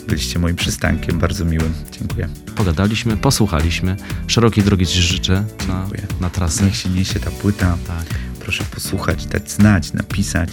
[0.08, 1.20] byliście moim przystankiem.
[1.20, 1.74] Bardzo miłym.
[2.00, 2.28] Dziękuję.
[2.56, 3.96] Pogadaliśmy, posłuchaliśmy.
[4.28, 5.34] Szerokiej drogi Ci życzę
[5.68, 6.02] na, Dziękuję.
[6.22, 6.64] na trasę.
[6.66, 7.78] Niech się niesie ta płyta.
[7.88, 8.06] Tak.
[8.40, 10.50] Proszę posłuchać, dać znać, napisać,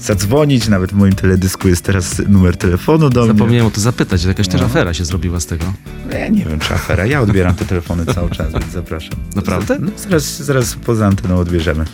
[0.00, 0.68] zadzwonić.
[0.68, 3.32] Nawet w moim teledysku jest teraz numer telefonu do mnie.
[3.32, 4.66] Zapomniałem o to zapytać, jakaś też No.
[4.66, 5.64] afera się zrobiła z tego.
[6.10, 7.06] No Ja nie wiem, czy afera.
[7.06, 9.18] Ja odbieram te telefony cały czas, więc zapraszam.
[9.36, 9.78] Naprawdę?
[9.80, 11.84] No, zaraz, zaraz poza anteną odbierzemy.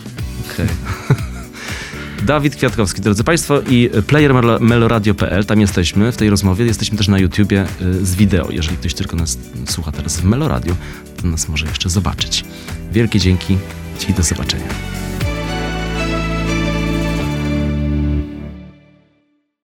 [0.53, 0.67] Okej.
[2.25, 6.65] Dawid Kwiatkowski, drodzy Państwo, i player melo- meloradio.pl, tam jesteśmy w tej rozmowie.
[6.65, 8.51] Jesteśmy też na YouTubie y, z wideo.
[8.51, 9.37] Jeżeli ktoś tylko nas
[9.69, 10.75] słucha teraz w Meloradio,
[11.21, 12.45] to nas może jeszcze zobaczyć.
[12.91, 13.57] Wielkie dzięki
[14.09, 14.67] i do zobaczenia.